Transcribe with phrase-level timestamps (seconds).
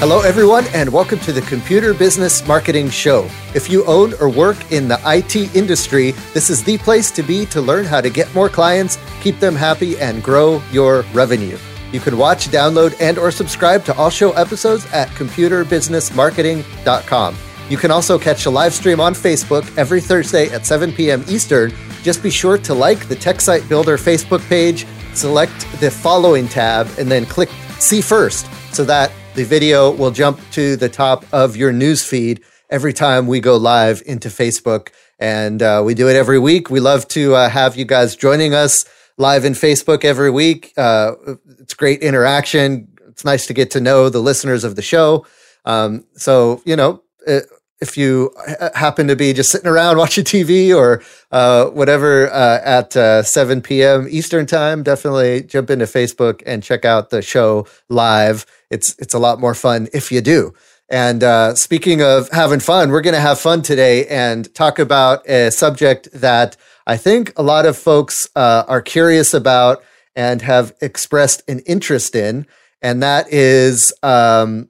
[0.00, 3.28] Hello, everyone, and welcome to the Computer Business Marketing Show.
[3.54, 7.44] If you own or work in the IT industry, this is the place to be
[7.44, 11.58] to learn how to get more clients, keep them happy, and grow your revenue.
[11.92, 17.36] You can watch, download, and or subscribe to all show episodes at computerbusinessmarketing.com.
[17.68, 21.22] You can also catch a live stream on Facebook every Thursday at 7 p.m.
[21.28, 21.74] Eastern.
[22.02, 26.88] Just be sure to like the Tech Site Builder Facebook page, select the following tab,
[26.98, 31.56] and then click see first so that the video will jump to the top of
[31.56, 34.88] your news feed every time we go live into Facebook.
[35.18, 36.70] And uh, we do it every week.
[36.70, 38.84] We love to uh, have you guys joining us
[39.18, 40.72] live in Facebook every week.
[40.76, 41.12] Uh,
[41.58, 42.88] it's great interaction.
[43.08, 45.26] It's nice to get to know the listeners of the show.
[45.64, 47.40] Um, so, you know, uh,
[47.80, 48.34] if you
[48.74, 53.62] happen to be just sitting around watching TV or uh, whatever uh, at uh, 7
[53.62, 54.06] p.m.
[54.10, 58.44] Eastern time, definitely jump into Facebook and check out the show live.
[58.70, 60.54] It's it's a lot more fun if you do.
[60.88, 65.28] And uh, speaking of having fun, we're going to have fun today and talk about
[65.28, 69.84] a subject that I think a lot of folks uh, are curious about
[70.16, 72.46] and have expressed an interest in,
[72.82, 74.68] and that is um,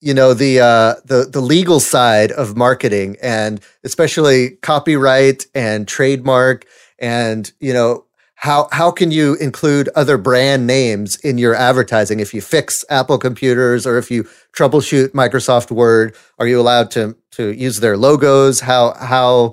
[0.00, 6.66] you know the uh, the the legal side of marketing and especially copyright and trademark
[6.98, 8.04] and you know
[8.42, 12.18] how how can you include other brand names in your advertising?
[12.18, 17.16] If you fix Apple computers or if you troubleshoot Microsoft Word are you allowed to
[17.32, 18.58] to use their logos?
[18.58, 19.52] How how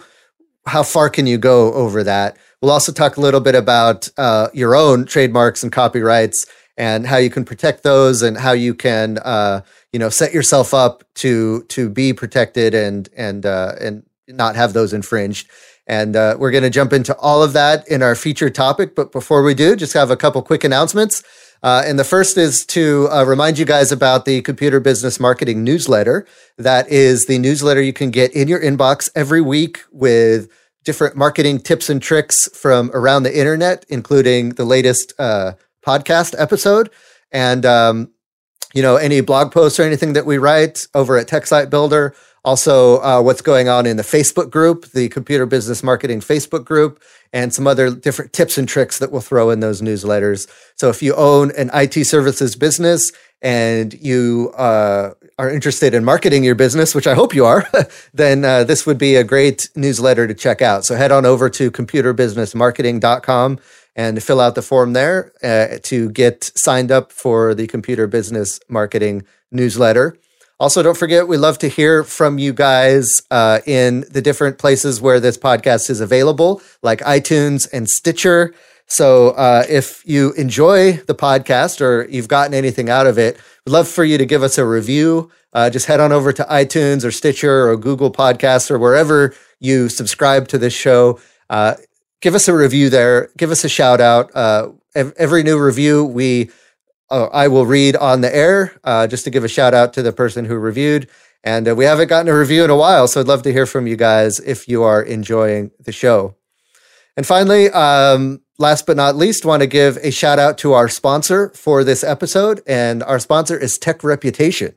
[0.66, 2.36] how far can you go over that?
[2.62, 7.18] We'll also talk a little bit about uh, your own trademarks and copyrights and how
[7.18, 9.62] you can protect those and how you can uh,
[9.94, 14.74] you know set yourself up to to be protected and and uh, and not have
[14.74, 15.48] those infringed.
[15.90, 18.96] And uh, we're going to jump into all of that in our featured topic.
[18.96, 21.24] But before we do, just have a couple quick announcements.
[21.64, 25.64] Uh, and the first is to uh, remind you guys about the Computer Business Marketing
[25.64, 26.28] newsletter.
[26.58, 30.48] That is the newsletter you can get in your inbox every week with
[30.86, 35.54] different marketing tips and tricks from around the internet, including the latest uh,
[35.86, 36.92] podcast episode.
[37.32, 38.12] And um,
[38.76, 42.14] you know, any blog posts or anything that we write over at Tech Site Builder.
[42.50, 47.00] Also, uh, what's going on in the Facebook group, the Computer Business Marketing Facebook group,
[47.32, 50.50] and some other different tips and tricks that we'll throw in those newsletters.
[50.74, 53.12] So, if you own an IT services business
[53.44, 57.70] and you uh, are interested in marketing your business, which I hope you are,
[58.16, 60.86] then uh, this would be a great newsletter to check out.
[60.86, 63.60] So, head on over to computerbusinessmarketing.com
[63.96, 68.60] and fill out the form there uh, to get signed up for the computer business
[68.68, 69.22] marketing
[69.52, 70.18] newsletter.
[70.60, 75.00] Also, don't forget, we love to hear from you guys uh, in the different places
[75.00, 78.54] where this podcast is available, like iTunes and Stitcher.
[78.86, 83.72] So, uh, if you enjoy the podcast or you've gotten anything out of it, we'd
[83.72, 85.32] love for you to give us a review.
[85.54, 89.88] Uh, just head on over to iTunes or Stitcher or Google Podcasts or wherever you
[89.88, 91.22] subscribe to this show.
[91.50, 91.76] Uh,
[92.22, 93.30] give us a review there.
[93.38, 94.36] Give us a shout out.
[94.36, 96.50] Uh, every new review we
[97.10, 100.02] uh, I will read on the air uh, just to give a shout out to
[100.02, 101.10] the person who reviewed.
[101.44, 103.66] And uh, we haven't gotten a review in a while, so I'd love to hear
[103.66, 106.36] from you guys if you are enjoying the show.
[107.16, 110.90] And finally, um, last but not least, want to give a shout out to our
[110.90, 112.62] sponsor for this episode.
[112.68, 114.76] And our sponsor is Tech Reputation.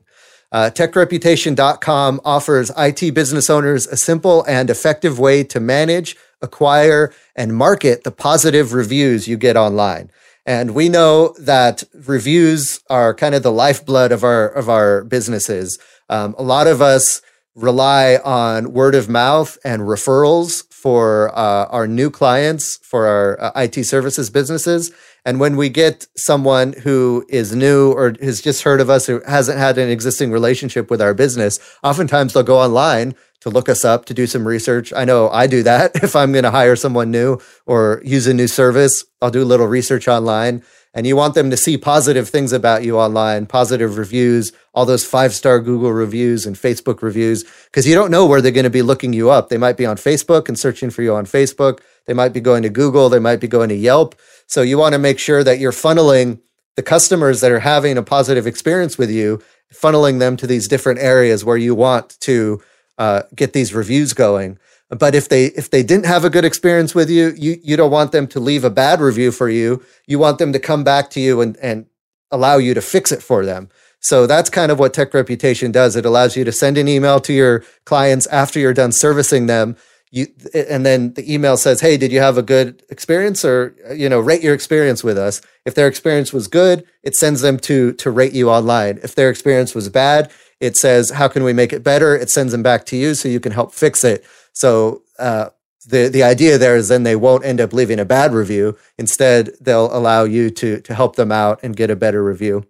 [0.51, 7.55] Uh, TechReputation.com offers IT business owners a simple and effective way to manage, acquire, and
[7.55, 10.11] market the positive reviews you get online.
[10.45, 15.79] And we know that reviews are kind of the lifeblood of our of our businesses.
[16.09, 17.21] Um, a lot of us
[17.55, 23.51] rely on word of mouth and referrals for uh, our new clients for our uh,
[23.55, 24.91] IT services businesses.
[25.25, 29.23] And when we get someone who is new or has just heard of us or
[29.25, 33.83] hasn't had an existing relationship with our business, oftentimes they'll go online to look us
[33.85, 34.93] up to do some research.
[34.95, 38.33] I know I do that if I'm going to hire someone new or use a
[38.33, 39.05] new service.
[39.21, 40.63] I'll do a little research online.
[40.95, 45.03] And you want them to see positive things about you online, positive reviews, all those
[45.03, 48.69] five star Google reviews and Facebook reviews, because you don't know where they're going to
[48.69, 49.49] be looking you up.
[49.49, 51.79] They might be on Facebook and searching for you on Facebook.
[52.05, 53.09] They might be going to Google.
[53.09, 54.15] They might be going to Yelp.
[54.47, 56.39] So you want to make sure that you're funneling
[56.75, 59.41] the customers that are having a positive experience with you,
[59.73, 62.61] funneling them to these different areas where you want to
[62.97, 64.57] uh, get these reviews going.
[64.89, 67.91] But if they if they didn't have a good experience with you, you you don't
[67.91, 69.83] want them to leave a bad review for you.
[70.07, 71.87] You want them to come back to you and and
[72.31, 73.69] allow you to fix it for them.
[73.99, 75.95] So that's kind of what Tech Reputation does.
[75.95, 79.77] It allows you to send an email to your clients after you're done servicing them
[80.13, 84.07] you and then the email says hey did you have a good experience or you
[84.07, 87.93] know rate your experience with us if their experience was good it sends them to
[87.93, 90.31] to rate you online if their experience was bad
[90.63, 92.15] it says how can we make it better?
[92.15, 94.25] It sends them back to you so you can help fix it.
[94.53, 95.49] So uh,
[95.85, 98.77] the the idea there is then they won't end up leaving a bad review.
[98.97, 102.65] Instead they'll allow you to to help them out and get a better review.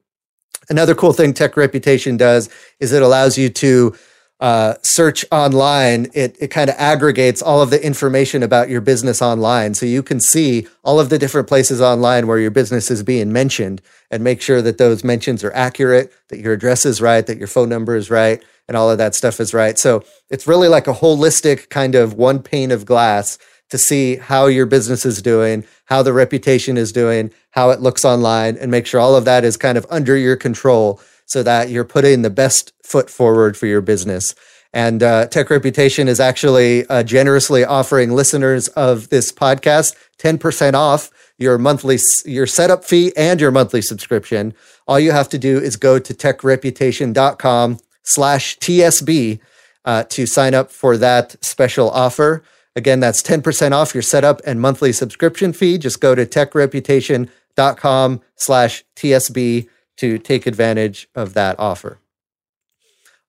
[0.69, 2.49] Another cool thing tech reputation does
[2.79, 3.95] is it allows you to
[4.43, 9.21] uh, search online, it, it kind of aggregates all of the information about your business
[9.21, 9.73] online.
[9.73, 13.31] So you can see all of the different places online where your business is being
[13.31, 13.81] mentioned
[14.11, 17.47] and make sure that those mentions are accurate, that your address is right, that your
[17.47, 19.79] phone number is right, and all of that stuff is right.
[19.79, 23.37] So it's really like a holistic kind of one pane of glass
[23.69, 28.03] to see how your business is doing, how the reputation is doing, how it looks
[28.03, 30.99] online, and make sure all of that is kind of under your control
[31.33, 34.35] so that you're putting the best foot forward for your business.
[34.71, 41.09] And uh, Tech Reputation is actually uh, generously offering listeners of this podcast 10% off
[41.39, 44.53] your monthly your setup fee and your monthly subscription.
[44.87, 49.39] All you have to do is go to techreputation.com slash TSB
[49.85, 52.43] uh, to sign up for that special offer.
[52.75, 55.79] Again, that's 10% off your setup and monthly subscription fee.
[55.79, 59.67] Just go to techreputation.com slash TSB
[59.97, 61.99] to take advantage of that offer.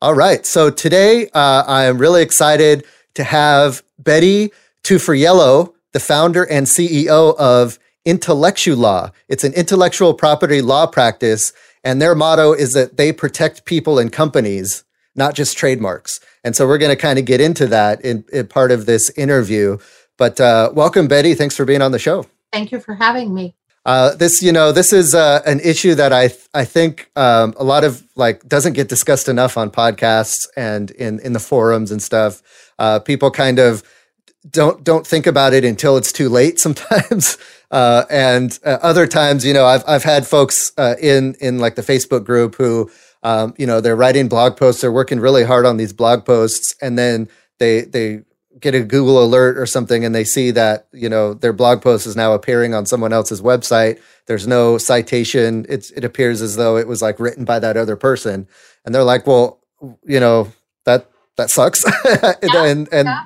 [0.01, 0.45] All right.
[0.45, 2.85] So today uh, I am really excited
[3.15, 4.53] to have Betty
[4.83, 9.13] Tufariello, the founder and CEO of Intellectual Intellectulaw.
[9.29, 14.13] It's an intellectual property law practice, and their motto is that they protect people and
[14.13, 14.85] companies,
[15.15, 16.21] not just trademarks.
[16.43, 19.11] And so we're going to kind of get into that in, in, part of this
[19.17, 19.79] interview.
[20.19, 21.35] But uh, welcome, Betty.
[21.35, 22.27] Thanks for being on the show.
[22.53, 23.57] Thank you for having me.
[23.85, 27.65] Uh, this, you know, this is uh, an issue that I I think um, a
[27.65, 32.03] lot of like doesn't get discussed enough on podcasts and in in the forums and
[32.03, 32.43] stuff.
[32.79, 33.83] Uh, people kind of
[34.49, 37.37] don't don't think about it until it's too late sometimes.
[37.71, 41.83] Uh, and uh, other times, you know, I've I've had folks in in like the
[41.83, 42.91] Facebook group who,
[43.23, 46.75] um, you know, they're writing blog posts, they're working really hard on these blog posts,
[46.81, 47.29] and then
[47.59, 48.23] they they
[48.61, 52.07] get a Google alert or something and they see that, you know, their blog post
[52.07, 54.01] is now appearing on someone else's website.
[54.27, 55.67] There's no citation.
[55.69, 58.47] It's, it appears as though it was like written by that other person.
[58.85, 59.61] And they're like, well,
[60.05, 60.53] you know,
[60.85, 61.85] that, that sucks.
[62.43, 63.25] Yeah, and, and, yeah.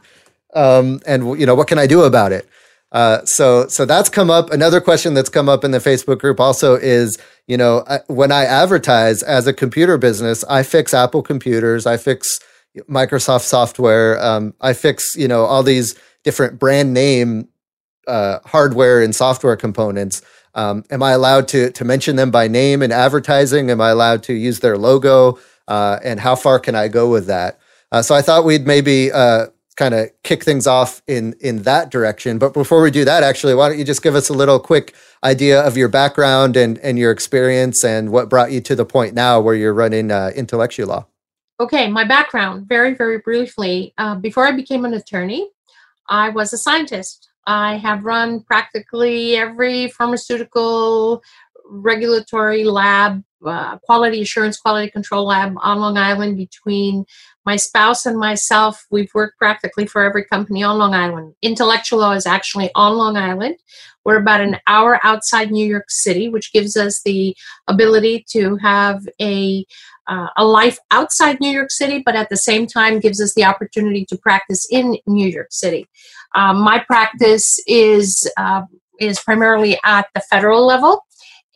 [0.54, 2.48] um, and, you know, what can I do about it?
[2.90, 4.50] Uh, so, so that's come up.
[4.50, 8.32] Another question that's come up in the Facebook group also is, you know, I, when
[8.32, 12.40] I advertise as a computer business, I fix Apple computers, I fix
[12.88, 14.22] Microsoft software.
[14.22, 15.94] Um, I fix you know all these
[16.24, 17.48] different brand name
[18.06, 20.22] uh, hardware and software components.
[20.54, 23.70] Um, am I allowed to to mention them by name in advertising?
[23.70, 25.38] Am I allowed to use their logo?
[25.68, 27.60] Uh, and how far can I go with that?
[27.92, 29.46] Uh, so I thought we'd maybe uh,
[29.76, 32.38] kind of kick things off in in that direction.
[32.38, 34.94] But before we do that, actually, why don't you just give us a little quick
[35.22, 39.14] idea of your background and and your experience and what brought you to the point
[39.14, 41.06] now where you're running uh, Intellectulaw?
[41.60, 43.92] Okay, my background, very, very briefly.
[43.98, 45.50] Uh, before I became an attorney,
[46.08, 47.30] I was a scientist.
[47.48, 51.20] I have run practically every pharmaceutical
[51.68, 57.04] regulatory lab, uh, quality assurance, quality control lab on Long Island between
[57.44, 58.86] my spouse and myself.
[58.92, 61.34] We've worked practically for every company on Long Island.
[61.44, 63.56] Intellectulaw is actually on Long Island.
[64.04, 69.06] We're about an hour outside New York City, which gives us the ability to have
[69.20, 69.66] a
[70.08, 73.44] uh, a life outside New York City, but at the same time gives us the
[73.44, 75.86] opportunity to practice in New York City.
[76.34, 78.62] Um, my practice is uh,
[79.00, 81.04] is primarily at the federal level,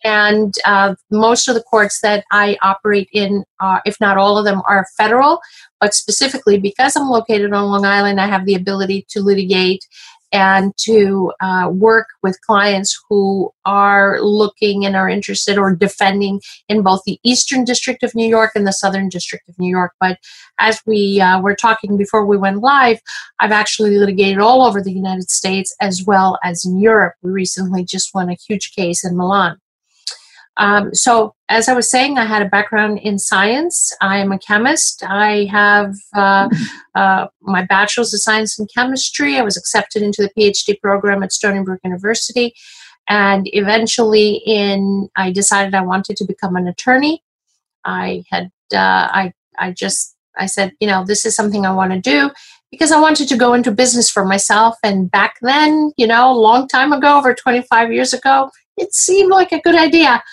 [0.05, 3.45] and uh, most of the courts that I operate in,
[3.85, 5.41] if not all of them, are federal.
[5.81, 9.85] But specifically, because I'm located on Long Island, I have the ability to litigate
[10.33, 16.83] and to uh, work with clients who are looking and are interested or defending in
[16.83, 19.93] both the Eastern District of New York and the Southern District of New York.
[20.01, 20.19] But
[20.59, 23.01] as we uh, were talking before we went live,
[23.41, 27.15] I've actually litigated all over the United States as well as in Europe.
[27.23, 29.59] We recently just won a huge case in Milan.
[30.59, 33.91] Um, so, as I was saying, I had a background in science.
[34.01, 35.03] I am a chemist.
[35.07, 36.49] I have uh,
[36.95, 39.39] uh, my bachelor's of science in chemistry.
[39.39, 42.55] I was accepted into the PhD program at Stony Brook University,
[43.09, 47.23] and eventually, in I decided I wanted to become an attorney.
[47.85, 51.93] I had uh, I I just I said, you know, this is something I want
[51.93, 52.31] to do
[52.71, 54.77] because I wanted to go into business for myself.
[54.83, 59.31] And back then, you know, a long time ago, over 25 years ago, it seemed
[59.31, 60.23] like a good idea.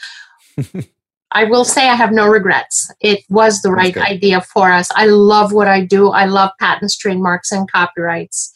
[1.32, 2.92] I will say I have no regrets.
[3.02, 4.90] It was the right idea for us.
[4.96, 6.10] I love what I do.
[6.10, 8.52] I love patents, trademarks, and copyrights.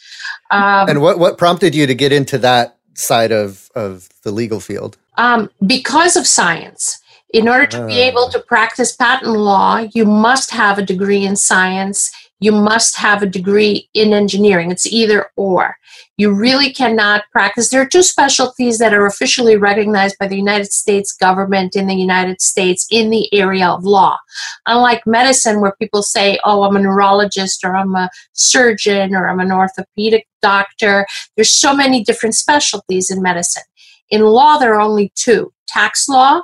[0.50, 4.60] Um, and what, what prompted you to get into that side of, of the legal
[4.60, 4.98] field?
[5.18, 7.00] Um, because of science.
[7.32, 8.30] In order to be able ah.
[8.30, 12.12] to practice patent law, you must have a degree in science
[12.44, 14.70] you must have a degree in engineering.
[14.70, 15.78] It's either or.
[16.18, 17.70] You really cannot practice.
[17.70, 21.96] There are two specialties that are officially recognized by the United States government in the
[21.96, 24.18] United States in the area of law.
[24.66, 29.40] Unlike medicine, where people say, oh, I'm a neurologist or I'm a surgeon or I'm
[29.40, 31.08] an orthopedic doctor,
[31.38, 33.64] there's so many different specialties in medicine.
[34.10, 36.42] In law, there are only two tax law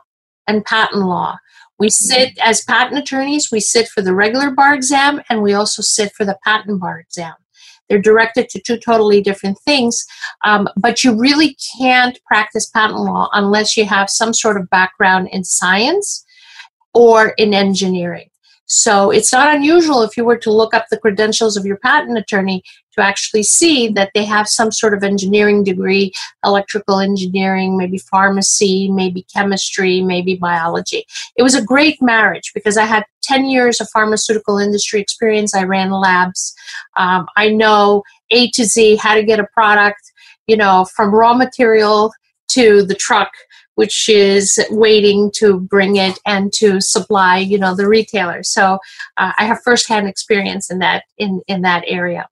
[0.48, 1.38] and patent law.
[1.80, 5.82] We sit as patent attorneys, we sit for the regular bar exam and we also
[5.82, 7.34] sit for the patent bar exam.
[7.88, 10.06] They're directed to two totally different things,
[10.44, 15.30] um, but you really can't practice patent law unless you have some sort of background
[15.32, 16.24] in science
[16.94, 18.29] or in engineering.
[18.72, 22.20] So it's not unusual if you were to look up the credentials of your patent
[22.20, 26.14] attorney to actually see that they have some sort of engineering degree,
[26.46, 31.04] electrical engineering, maybe pharmacy, maybe chemistry, maybe biology.
[31.36, 35.56] It was a great marriage because I had 10 years of pharmaceutical industry experience.
[35.56, 36.54] I ran labs.
[36.96, 40.12] Um, I know A to Z how to get a product,
[40.46, 42.12] you know, from raw material
[42.50, 43.32] to the truck
[43.80, 48.44] which is waiting to bring it and to supply, you know, the retailer.
[48.44, 48.78] So
[49.16, 52.28] uh, I have firsthand experience in that in in that area.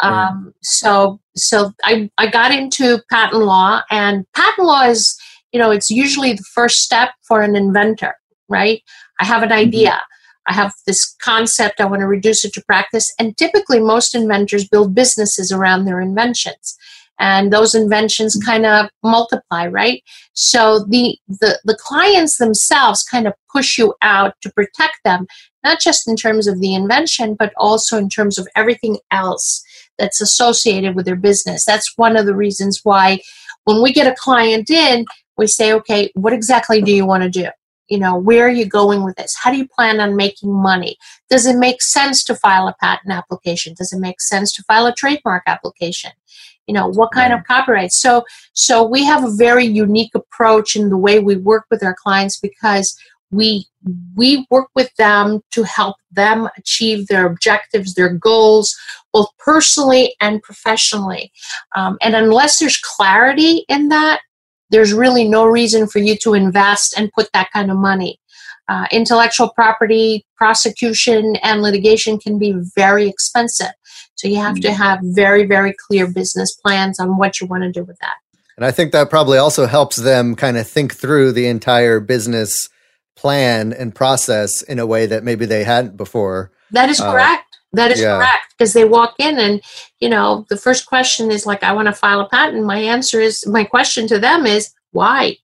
[0.00, 5.18] Um, so so I I got into patent law, and patent law is
[5.50, 8.14] you know it's usually the first step for an inventor,
[8.48, 8.80] right?
[9.18, 9.66] I have an mm-hmm.
[9.66, 10.00] idea.
[10.48, 13.12] I have this concept, I want to reduce it to practice.
[13.18, 16.78] And typically, most inventors build businesses around their inventions
[17.18, 20.02] and those inventions kind of multiply right?
[20.34, 25.26] So the, the the clients themselves kind of push you out to protect them
[25.64, 29.64] not just in terms of the invention but also in terms of everything else
[29.98, 31.64] that's associated with their business.
[31.64, 33.20] That's one of the reasons why
[33.64, 35.06] when we get a client in
[35.38, 37.48] we say okay what exactly do you want to do?
[37.88, 39.34] You know where are you going with this?
[39.36, 40.96] How do you plan on making money?
[41.30, 43.74] Does it make sense to file a patent application?
[43.74, 46.10] Does it make sense to file a trademark application
[46.66, 47.92] you know what kind of copyright.
[47.92, 51.96] So so we have a very unique approach in the way we work with our
[52.02, 52.96] clients because
[53.30, 53.66] we
[54.16, 58.74] we work with them to help them achieve their objectives their goals
[59.12, 61.32] both personally and professionally.
[61.74, 64.20] Um, and unless there's clarity in that
[64.70, 68.20] there's really no reason for you to invest and put that kind of money.
[68.68, 73.70] Uh, intellectual property prosecution and litigation can be very expensive.
[74.16, 74.82] So you have to mm-hmm.
[74.82, 78.16] have very, very clear business plans on what you want to do with that.
[78.56, 82.68] And I think that probably also helps them kind of think through the entire business
[83.14, 86.50] plan and process in a way that maybe they hadn't before.
[86.70, 87.44] That is uh, correct.
[87.72, 88.16] That is yeah.
[88.16, 89.60] correct because they walk in and
[90.00, 92.64] you know the first question is like I want to file a patent.
[92.64, 95.36] My answer is my question to them is why?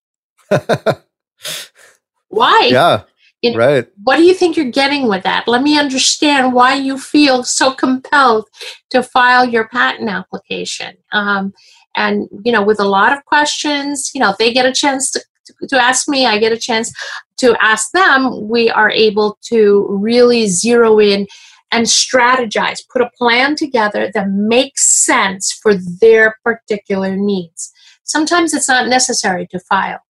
[2.28, 2.68] why?
[2.72, 3.02] Yeah.
[3.44, 3.88] Right.
[4.04, 5.48] What do you think you're getting with that?
[5.48, 8.46] Let me understand why you feel so compelled
[8.90, 10.96] to file your patent application.
[11.12, 11.52] Um,
[11.94, 15.10] and you know, with a lot of questions, you know, if they get a chance
[15.10, 15.20] to,
[15.68, 16.92] to ask me, I get a chance
[17.38, 18.48] to ask them.
[18.48, 21.26] We are able to really zero in
[21.72, 27.72] and strategize, put a plan together that makes sense for their particular needs.
[28.04, 30.00] Sometimes it's not necessary to file.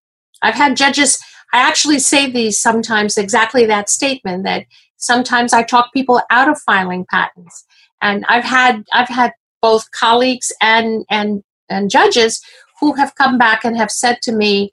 [0.43, 1.23] I've had judges
[1.53, 4.67] I actually say these sometimes exactly that statement that
[4.97, 7.65] sometimes I talk people out of filing patents.
[8.01, 12.43] And I've had I've had both colleagues and and and judges
[12.81, 14.73] who have come back and have said to me,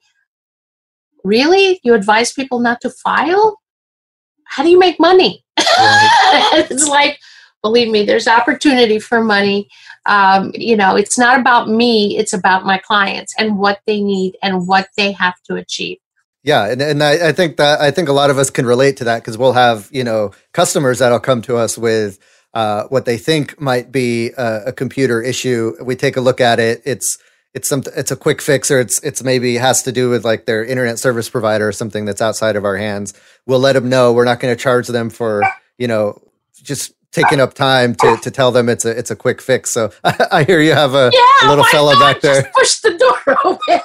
[1.22, 1.80] "Really?
[1.84, 3.58] You advise people not to file?
[4.46, 6.48] How do you make money?" Right.
[6.70, 7.20] it's like,
[7.62, 9.68] believe me, there's opportunity for money.
[10.06, 14.36] Um, you know, it's not about me; it's about my clients and what they need
[14.42, 15.98] and what they have to achieve.
[16.42, 18.96] Yeah, and, and I, I think that I think a lot of us can relate
[18.98, 22.18] to that because we'll have you know customers that'll come to us with
[22.54, 25.74] uh, what they think might be a, a, computer issue.
[25.82, 26.82] We take a look at it.
[26.84, 27.18] It's
[27.52, 30.46] it's some it's a quick fix or it's it's maybe has to do with like
[30.46, 33.12] their internet service provider or something that's outside of our hands.
[33.46, 34.12] We'll let them know.
[34.12, 35.42] We're not going to charge them for
[35.78, 36.22] you know
[36.62, 39.70] just taking up time to, to tell them it's a it's a quick fix.
[39.70, 42.50] So I, I hear you have a, yeah, a little fella back there.
[42.56, 43.80] push the door open.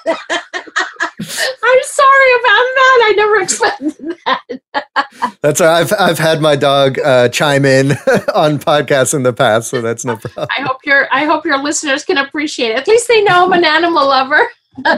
[1.17, 3.01] I'm sorry about that.
[3.03, 5.35] I never expected that.
[5.41, 5.79] that's right.
[5.81, 7.91] I've I've had my dog uh, chime in
[8.35, 10.47] on podcasts in the past, so that's no problem.
[10.57, 12.77] I hope your I hope your listeners can appreciate it.
[12.79, 14.47] At least they know I'm an animal lover.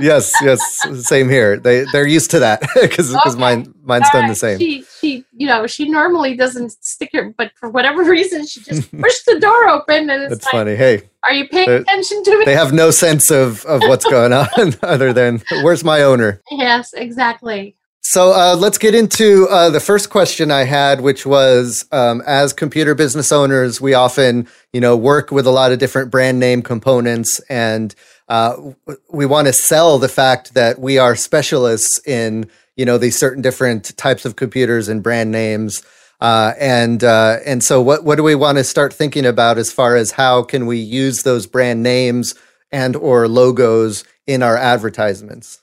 [0.02, 1.58] Yes, yes, same here.
[1.58, 3.38] They they're used to that because okay.
[3.38, 4.30] mine mine's All done right.
[4.30, 4.60] the same.
[4.60, 8.92] She she you know she normally doesn't stick it, but for whatever reason she just
[9.02, 10.76] pushed the door open and it's That's like, funny.
[10.76, 12.46] Hey, are you paying attention to me?
[12.46, 16.42] They have no sense of of what's going on other than where's my owner.
[16.52, 17.76] Yes, exactly.
[18.10, 22.54] So uh, let's get into uh, the first question I had, which was: um, as
[22.54, 26.62] computer business owners, we often, you know, work with a lot of different brand name
[26.62, 27.94] components, and
[28.30, 28.72] uh,
[29.10, 33.42] we want to sell the fact that we are specialists in, you know, these certain
[33.42, 35.84] different types of computers and brand names.
[36.20, 39.72] Uh, and uh, and so, what what do we want to start thinking about as
[39.72, 42.34] far as how can we use those brand names
[42.72, 45.62] and or logos in our advertisements?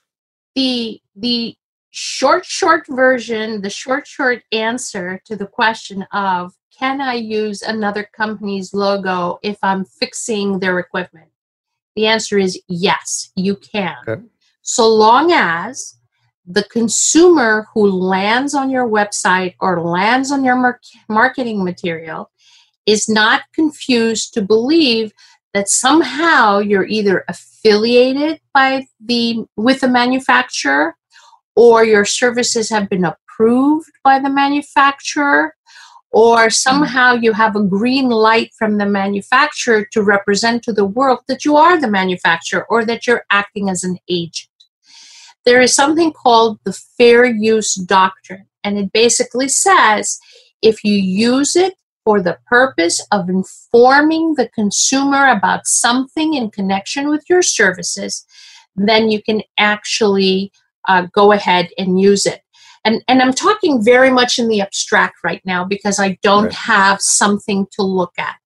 [0.54, 1.56] The the
[1.90, 8.02] short, short version, the short, short answer to the question of can I use another
[8.02, 11.28] company's logo if I'm fixing their equipment?
[11.96, 13.96] The answer is yes, you can.
[14.08, 14.22] Okay.
[14.62, 15.96] So long as
[16.46, 22.30] the consumer who lands on your website or lands on your mar- marketing material
[22.86, 25.12] is not confused to believe
[25.54, 30.96] that somehow you're either affiliated by the with the manufacturer
[31.56, 35.54] or your services have been approved by the manufacturer,
[36.14, 41.18] or somehow you have a green light from the manufacturer to represent to the world
[41.26, 44.48] that you are the manufacturer or that you're acting as an agent.
[45.44, 50.20] There is something called the fair use doctrine, and it basically says
[50.62, 57.08] if you use it for the purpose of informing the consumer about something in connection
[57.08, 58.24] with your services,
[58.76, 60.52] then you can actually
[60.86, 62.43] uh, go ahead and use it.
[62.84, 66.98] And, and I'm talking very much in the abstract right now because I don't have
[67.00, 68.36] something to look at.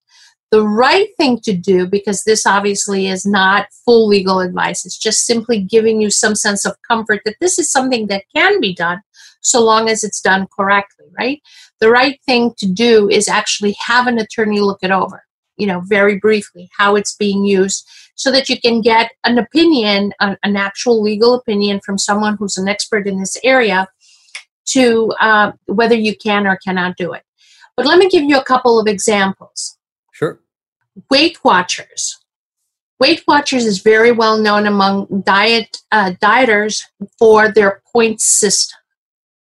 [0.51, 5.25] The right thing to do, because this obviously is not full legal advice, it's just
[5.25, 9.01] simply giving you some sense of comfort that this is something that can be done
[9.41, 11.41] so long as it's done correctly, right?
[11.79, 15.23] The right thing to do is actually have an attorney look it over,
[15.57, 20.13] you know, very briefly, how it's being used so that you can get an opinion,
[20.19, 23.87] an, an actual legal opinion from someone who's an expert in this area
[24.73, 27.23] to uh, whether you can or cannot do it.
[27.75, 29.77] But let me give you a couple of examples.
[30.11, 30.39] Sure.
[31.09, 32.19] Weight Watchers.
[32.99, 36.83] Weight Watchers is very well known among diet uh, dieters
[37.17, 38.77] for their points system,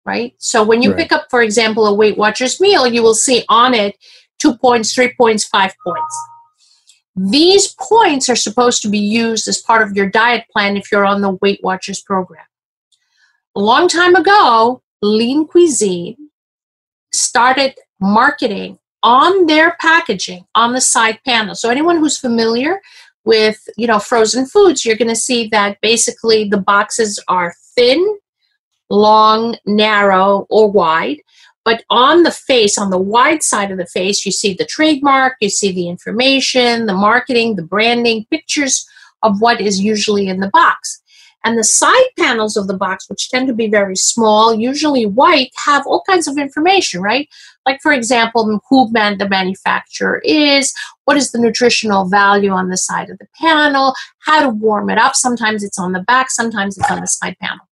[0.05, 0.35] right?
[0.37, 0.99] So when you right.
[0.99, 3.97] pick up, for example, a Weight Watchers meal, you will see on it
[4.39, 6.15] two points, three points, five points.
[7.15, 11.05] These points are supposed to be used as part of your diet plan if you're
[11.05, 12.45] on the Weight Watchers program.
[13.55, 16.29] A long time ago, Lean Cuisine
[17.13, 21.55] started marketing on their packaging on the side panel.
[21.55, 22.81] So anyone who's familiar
[23.25, 28.17] with, you know, frozen foods, you're going to see that basically the boxes are thin,
[28.89, 31.17] long, narrow, or wide.
[31.63, 35.35] But on the face, on the wide side of the face, you see the trademark,
[35.41, 38.87] you see the information, the marketing, the branding, pictures
[39.21, 41.01] of what is usually in the box.
[41.43, 45.51] And the side panels of the box, which tend to be very small, usually white,
[45.65, 47.29] have all kinds of information, right?
[47.65, 50.73] Like, for example, who man- the manufacturer is,
[51.05, 54.97] what is the nutritional value on the side of the panel, how to warm it
[54.97, 55.15] up.
[55.15, 57.65] Sometimes it's on the back, sometimes it's on the side panel.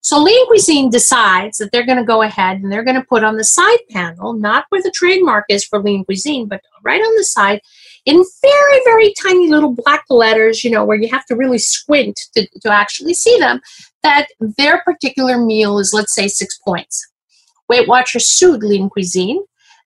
[0.00, 3.24] So Lean Cuisine decides that they're going to go ahead and they're going to put
[3.24, 7.16] on the side panel, not where the trademark is for Lean Cuisine, but right on
[7.16, 7.60] the side,
[8.04, 12.18] in very, very tiny little black letters, you know, where you have to really squint
[12.34, 13.60] to, to actually see them,
[14.02, 17.06] that their particular meal is, let's say, six points.
[17.68, 19.42] Weight Watchers sued Lean Cuisine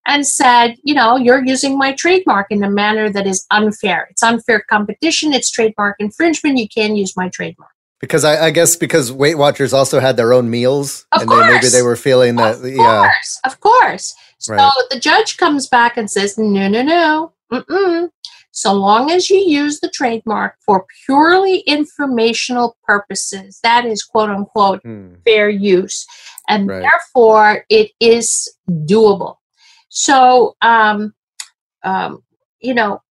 [0.07, 4.09] and said, you know, you're using my trademark in a manner that is unfair.
[4.11, 7.71] It's unfair competition, it's trademark infringement, you can't use my trademark.
[8.01, 11.47] Because I, I, guess because Weight Watchers also had their own meals, of and course.
[11.47, 12.57] They, maybe they were feeling that.
[12.57, 14.15] Of yeah, course, of course.
[14.39, 14.73] So right.
[14.91, 17.33] the judge comes back and says, "No, no, no.
[17.53, 18.09] Mm-mm.
[18.51, 24.83] So long as you use the trademark for purely informational purposes, that is quote unquote
[24.83, 25.15] hmm.
[25.25, 26.07] fair use,
[26.49, 26.83] and right.
[26.83, 29.37] therefore it is doable."
[29.89, 31.15] So, um,
[31.83, 32.23] um,
[32.61, 33.03] you know,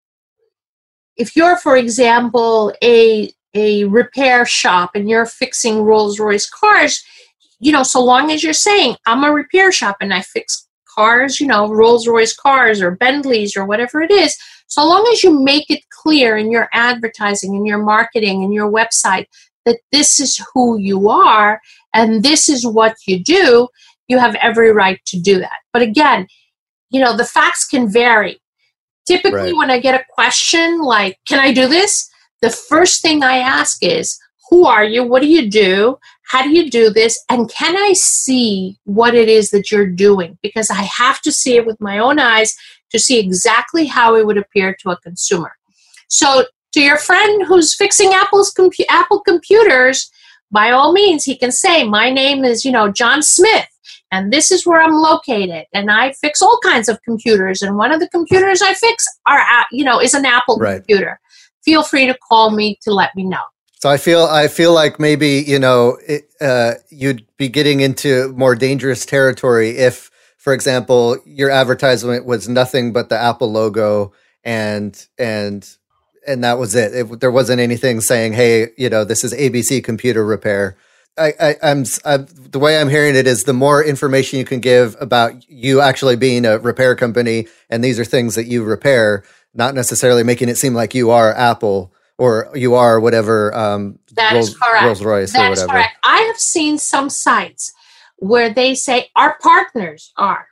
[1.17, 7.03] if you're, for example, a a repair shop and you're fixing Rolls Royce cars,
[7.59, 11.39] you know, so long as you're saying, I'm a repair shop and I fix cars,
[11.39, 15.43] you know, Rolls Royce cars or Bentleys or whatever it is, so long as you
[15.43, 19.25] make it clear in your advertising, in your marketing, in your website
[19.65, 21.61] that this is who you are
[21.93, 23.67] and this is what you do,
[24.07, 25.59] you have every right to do that.
[25.73, 26.27] But again,
[26.89, 28.41] you know, the facts can vary.
[29.07, 29.55] Typically, right.
[29.55, 32.09] when I get a question like, Can I do this?
[32.41, 35.03] the first thing I ask is, who are you?
[35.03, 35.97] What do you do?
[36.31, 37.21] How do you do this?
[37.29, 40.37] And can I see what it is that you're doing?
[40.41, 42.55] Because I have to see it with my own eyes
[42.91, 45.51] to see exactly how it would appear to a consumer.
[46.07, 50.09] So, to your friend who's fixing Apple's compu- Apple computers,
[50.51, 53.67] by all means, he can say, "My name is, you know, John Smith,
[54.09, 57.91] and this is where I'm located, and I fix all kinds of computers, and one
[57.91, 60.77] of the computers I fix are, uh, you know, is an Apple right.
[60.77, 61.19] computer.
[61.65, 63.43] Feel free to call me to let me know."
[63.81, 68.31] So I feel I feel like maybe you know it, uh, you'd be getting into
[68.33, 74.13] more dangerous territory if, for example, your advertisement was nothing but the Apple logo
[74.43, 75.67] and and
[76.27, 76.93] and that was it.
[76.93, 80.77] it there wasn't anything saying, "Hey, you know, this is ABC Computer Repair."
[81.17, 85.49] I, I'm the way I'm hearing it is the more information you can give about
[85.49, 90.23] you actually being a repair company and these are things that you repair, not necessarily
[90.23, 95.03] making it seem like you are Apple or you are whatever um, that Rolls, Rolls
[95.03, 95.71] Royce that or whatever.
[95.71, 95.97] correct.
[96.03, 97.73] I have seen some sites
[98.17, 100.45] where they say our partners are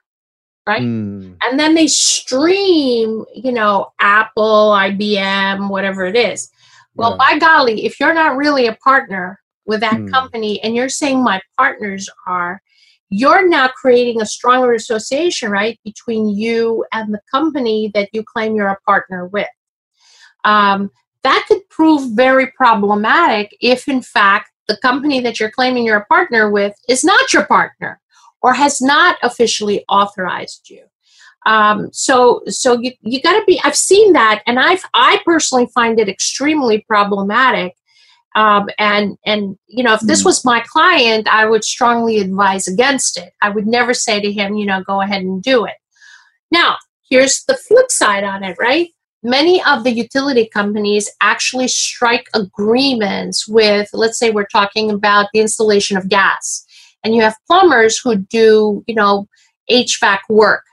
[0.65, 1.37] right, mm.
[1.43, 6.49] and then they stream, you know, Apple, IBM, whatever it is.
[6.95, 7.17] Well, yeah.
[7.17, 10.11] by golly, if you're not really a partner with that mm.
[10.11, 12.63] company and you're saying my partners are,
[13.11, 18.55] you're now creating a stronger association, right, between you and the company that you claim
[18.55, 19.47] you're a partner with.
[20.43, 20.89] Um,
[21.23, 26.05] that could prove very problematic if, in fact, the company that you're claiming you're a
[26.05, 27.99] partner with is not your partner
[28.41, 30.83] or has not officially authorized you.
[31.45, 33.59] Um, so, so you you got to be.
[33.63, 37.75] I've seen that, and I've I personally find it extremely problematic.
[38.35, 40.27] Um, and and you know, if this hmm.
[40.27, 43.33] was my client, I would strongly advise against it.
[43.41, 45.75] I would never say to him, you know, go ahead and do it.
[46.51, 46.77] Now,
[47.09, 48.89] here's the flip side on it, right?
[49.23, 55.39] Many of the utility companies actually strike agreements with, let's say we're talking about the
[55.39, 56.65] installation of gas,
[57.03, 59.27] and you have plumbers who do, you know,
[59.69, 60.63] HVAC work.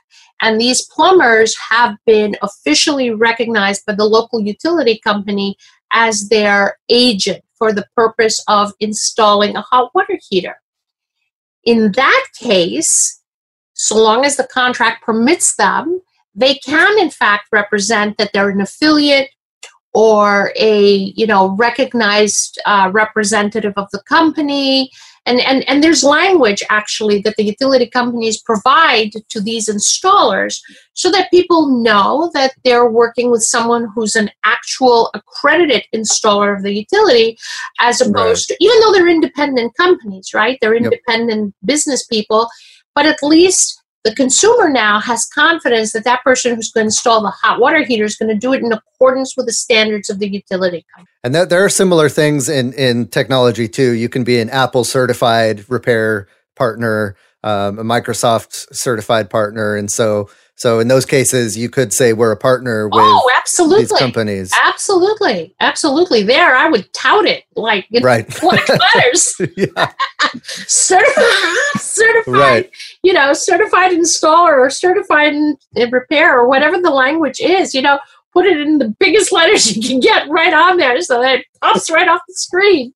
[0.41, 5.57] And these plumbers have been officially recognized by the local utility company
[5.91, 10.57] as their agent for the purpose of installing a hot water heater.
[11.63, 13.21] In that case,
[13.73, 16.01] so long as the contract permits them,
[16.37, 19.29] they can in fact represent that they're an affiliate
[19.93, 24.91] or a you know recognized uh, representative of the company
[25.25, 30.59] and, and and there's language actually that the utility companies provide to these installers
[30.93, 36.63] so that people know that they're working with someone who's an actual accredited installer of
[36.63, 37.37] the utility
[37.79, 38.57] as opposed right.
[38.57, 41.53] to even though they're independent companies right they're independent yep.
[41.65, 42.47] business people
[42.93, 47.21] but at least the consumer now has confidence that that person who's going to install
[47.21, 50.19] the hot water heater is going to do it in accordance with the standards of
[50.19, 51.09] the utility company.
[51.23, 53.91] And that, there are similar things in, in technology too.
[53.91, 59.75] You can be an Apple certified repair partner, um, a Microsoft certified partner.
[59.75, 63.29] And so so in those cases, you could say we're a partner oh, with oh,
[63.37, 63.83] absolutely.
[63.83, 64.51] these companies.
[64.63, 66.23] Absolutely, absolutely.
[66.23, 68.27] There, I would tout it like in right.
[68.41, 69.35] black letters.
[70.43, 72.33] certified, certified.
[72.33, 72.71] Right.
[73.03, 77.75] You know, certified installer or certified in, in repair or whatever the language is.
[77.75, 77.99] You know,
[78.33, 81.45] put it in the biggest letters you can get right on there, so that it
[81.61, 82.95] pops right off the screen.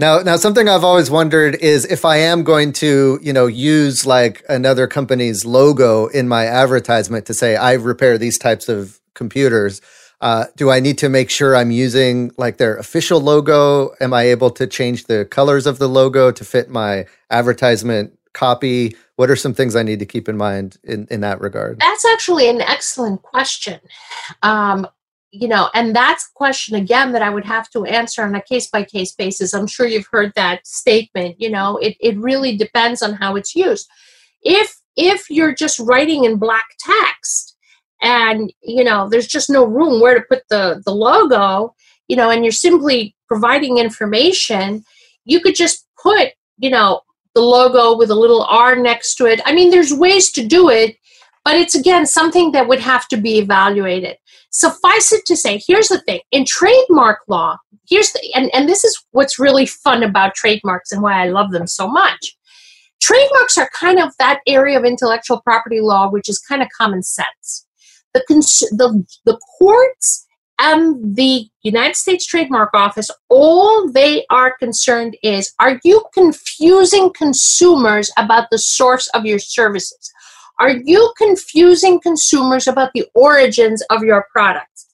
[0.00, 4.06] Now, now something I've always wondered is if I am going to, you know, use
[4.06, 9.80] like another company's logo in my advertisement to say I repair these types of computers,
[10.22, 13.90] uh, do I need to make sure I'm using like their official logo?
[14.00, 18.96] Am I able to change the colors of the logo to fit my advertisement copy?
[19.16, 21.80] What are some things I need to keep in mind in, in that regard?
[21.80, 23.80] That's actually an excellent question.
[24.42, 24.86] Um,
[25.32, 28.42] you know, and that's a question again that I would have to answer on a
[28.42, 29.54] case by case basis.
[29.54, 31.36] I'm sure you've heard that statement.
[31.40, 33.88] You know, it, it really depends on how it's used.
[34.42, 37.56] If if you're just writing in black text
[38.02, 41.74] and you know there's just no room where to put the the logo,
[42.08, 44.84] you know, and you're simply providing information,
[45.24, 47.00] you could just put, you know,
[47.34, 49.40] the logo with a little R next to it.
[49.46, 50.96] I mean, there's ways to do it,
[51.44, 54.16] but it's again something that would have to be evaluated.
[54.50, 57.56] Suffice it to say, here's the thing in trademark law,
[57.88, 61.50] here's the, and, and this is what's really fun about trademarks and why I love
[61.52, 62.36] them so much.
[63.00, 67.02] Trademarks are kind of that area of intellectual property law which is kind of common
[67.02, 67.66] sense.
[68.14, 70.26] The, cons- the, the courts
[70.58, 78.10] and the United States Trademark Office, all they are concerned is are you confusing consumers
[78.16, 80.12] about the source of your services?
[80.58, 84.86] Are you confusing consumers about the origins of your products?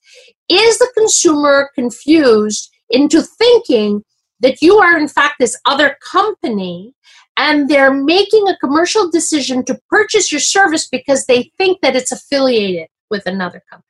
[0.49, 4.03] Is the consumer confused into thinking
[4.39, 6.93] that you are in fact this other company
[7.37, 12.11] and they're making a commercial decision to purchase your service because they think that it's
[12.11, 13.85] affiliated with another company.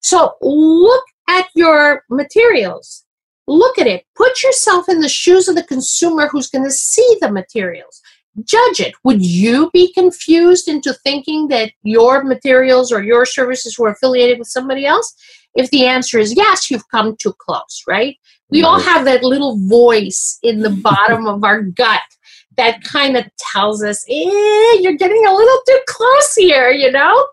[0.00, 3.04] So look at your materials.
[3.46, 4.04] Look at it.
[4.16, 8.00] Put yourself in the shoes of the consumer who's going to see the materials.
[8.42, 8.94] Judge it.
[9.04, 14.48] Would you be confused into thinking that your materials or your services were affiliated with
[14.48, 15.14] somebody else?
[15.54, 18.16] If the answer is yes, you've come too close, right?
[18.50, 22.02] We all have that little voice in the bottom of our gut
[22.56, 27.26] that kind of tells us, eh, you're getting a little too close here, you know?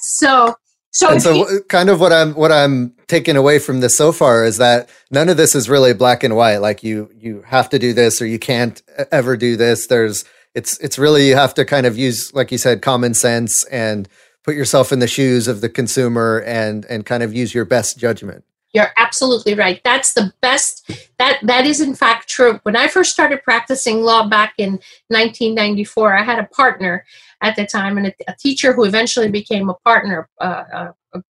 [0.00, 0.54] So,
[0.90, 4.12] so, and so you, kind of what I'm what I'm taking away from this so
[4.12, 6.58] far is that none of this is really black and white.
[6.58, 8.80] Like you you have to do this or you can't
[9.12, 9.88] ever do this.
[9.88, 10.24] There's
[10.56, 14.08] it's it's really you have to kind of use like you said common sense and
[14.42, 17.98] put yourself in the shoes of the consumer and and kind of use your best
[17.98, 18.42] judgment.
[18.72, 19.80] You're absolutely right.
[19.84, 20.90] That's the best.
[21.18, 22.58] That that is in fact true.
[22.62, 24.72] When I first started practicing law back in
[25.08, 27.04] 1994, I had a partner
[27.42, 31.22] at the time and a, a teacher who eventually became a partner, uh, a,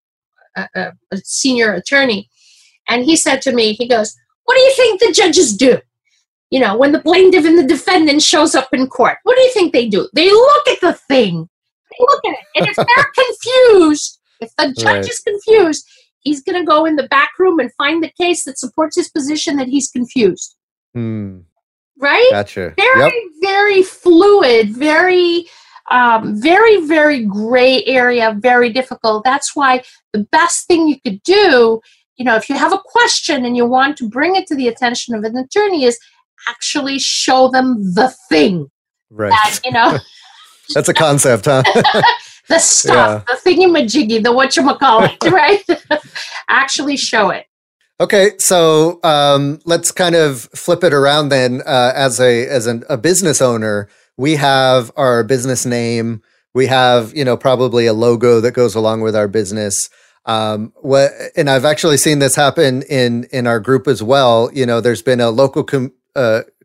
[0.56, 2.30] a, a senior attorney.
[2.88, 5.80] And he said to me, he goes, "What do you think the judges do?
[6.56, 9.52] You know, when the plaintiff and the defendant shows up in court, what do you
[9.52, 10.08] think they do?
[10.14, 11.50] They look at the thing.
[11.92, 15.10] They look at it, and if they're confused, if the judge right.
[15.10, 15.86] is confused."
[16.26, 19.10] he's going to go in the back room and find the case that supports his
[19.10, 20.58] position that he's confused.
[20.94, 21.40] Hmm.
[21.98, 22.28] Right?
[22.32, 22.74] Gotcha.
[22.76, 23.14] Very, yep.
[23.42, 25.46] very fluid, very,
[25.92, 29.24] um, very, very gray area, very difficult.
[29.24, 31.80] That's why the best thing you could do,
[32.18, 34.68] you know, if you have a question and you want to bring it to the
[34.68, 35.98] attention of an attorney, is
[36.48, 38.68] actually show them the thing.
[39.10, 39.30] Right.
[39.30, 39.98] That, you know,
[40.74, 41.64] that's a concept, huh?
[42.50, 43.34] the stuff, yeah.
[43.34, 45.64] the thingy-majiggy, the whatchamacallit, right?
[46.50, 47.46] Actually show it.
[48.00, 51.62] Okay, so um, let's kind of flip it around then.
[51.66, 56.22] Uh, as a as an, a business owner, we have our business name.
[56.54, 59.90] We have you know probably a logo that goes along with our business.
[60.26, 64.50] Um, what and I've actually seen this happen in in our group as well.
[64.54, 65.94] You know, there's been a local com,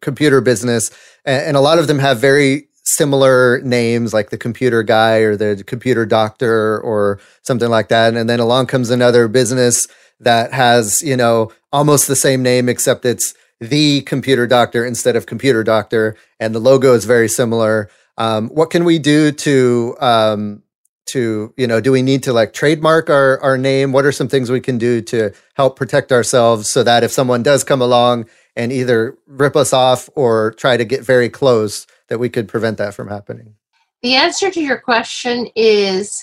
[0.00, 0.90] computer business,
[1.24, 5.36] and, and a lot of them have very similar names like the computer guy or
[5.36, 8.14] the computer doctor or something like that.
[8.14, 9.86] And then along comes another business
[10.20, 15.26] that has, you know, almost the same name, except it's the computer doctor instead of
[15.26, 16.16] computer doctor.
[16.38, 17.90] And the logo is very similar.
[18.18, 20.62] Um, what can we do to, um,
[21.10, 23.92] to, you know, do we need to like trademark our, our name?
[23.92, 27.42] What are some things we can do to help protect ourselves so that if someone
[27.42, 28.26] does come along
[28.61, 32.77] and either rip us off or try to get very close, that we could prevent
[32.77, 33.55] that from happening?
[34.03, 36.23] The answer to your question is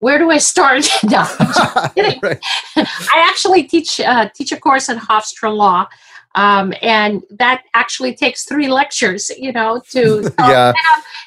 [0.00, 0.88] where do I start?
[1.04, 2.40] no, right.
[2.76, 5.86] I actually teach uh, teach a course in Hofstra Law,
[6.34, 9.30] um, and that actually takes three lectures.
[9.38, 10.72] You know, to yeah,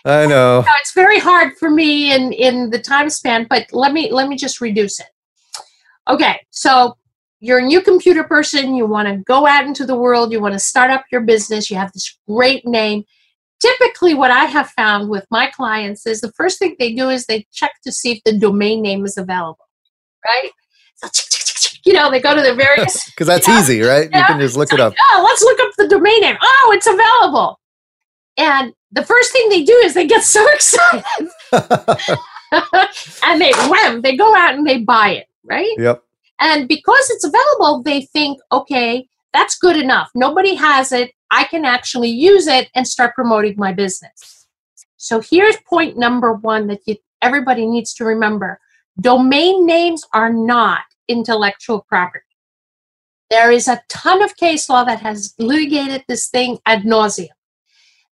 [0.03, 0.59] I know.
[0.59, 0.65] You know.
[0.81, 4.35] It's very hard for me in in the time span, but let me let me
[4.35, 5.07] just reduce it.
[6.09, 6.97] Okay, so
[7.41, 8.75] you're a new computer person.
[8.75, 10.31] You want to go out into the world.
[10.31, 11.69] You want to start up your business.
[11.69, 13.03] You have this great name.
[13.59, 17.25] Typically what i have found with my clients is the first thing they do is
[17.25, 19.67] they check to see if the domain name is available
[20.25, 20.51] right?
[20.95, 21.07] So,
[21.85, 24.09] you know they go to the various because that's you know, easy right?
[24.11, 24.93] You, know, can just look it up.
[24.99, 26.37] Oh let's look up the domain name.
[26.41, 27.59] Oh it's available.
[28.37, 31.05] And the first thing they do is they get so excited.
[33.23, 35.73] And they wham they go out and they buy it right?
[35.77, 36.03] Yep
[36.41, 41.63] and because it's available they think okay that's good enough nobody has it I can
[41.63, 44.47] actually use it and start promoting my business.
[44.97, 48.59] So here's point number one that you, everybody needs to remember
[48.99, 52.25] domain names are not intellectual property.
[53.29, 57.29] There is a ton of case law that has litigated this thing ad nauseum.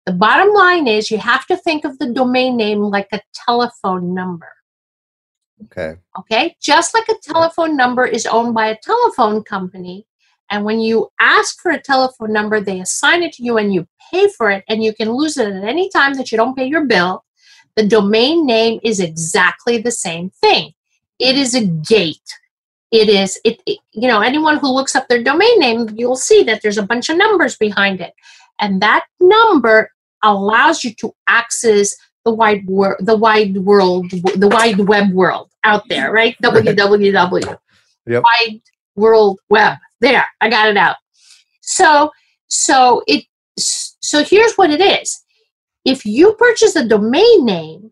[0.06, 4.14] The bottom line is you have to think of the domain name like a telephone
[4.14, 4.48] number.
[5.64, 5.96] Okay.
[6.18, 6.56] Okay.
[6.60, 10.06] Just like a telephone number is owned by a telephone company,
[10.50, 13.86] and when you ask for a telephone number, they assign it to you and you
[14.10, 16.66] pay for it, and you can lose it at any time that you don't pay
[16.66, 17.24] your bill.
[17.76, 20.72] The domain name is exactly the same thing.
[21.18, 22.20] It is a gate.
[22.90, 26.42] It is, it, it, you know, anyone who looks up their domain name, you'll see
[26.44, 28.14] that there's a bunch of numbers behind it.
[28.58, 29.90] And that number
[30.22, 31.94] allows you to access
[32.24, 36.14] the wide world, the wide world, the wide web world out there, mm.
[36.14, 36.36] right?
[36.42, 37.58] www.
[38.06, 38.22] Yep.
[38.22, 38.60] Wide
[38.96, 39.78] World Web.
[40.00, 40.96] There, I got it out.
[41.60, 42.10] So,
[42.48, 43.24] so it,
[43.58, 45.22] so here's what it is.
[45.84, 47.90] If you purchase a domain name,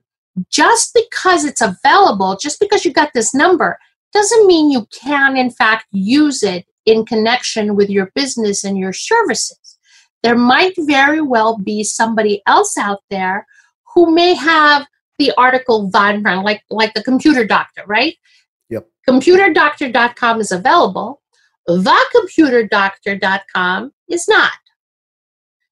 [0.51, 3.79] just because it's available, just because you got this number,
[4.13, 8.93] doesn't mean you can, in fact, use it in connection with your business and your
[8.93, 9.59] services.
[10.23, 13.47] there might very well be somebody else out there
[13.95, 14.87] who may have
[15.19, 18.17] the article Von Braun, like like the computer doctor, right?
[18.71, 18.89] Yep.
[19.09, 21.21] Computerdoctor.com is available.
[21.69, 24.53] Thecomputerdoctor.com is not.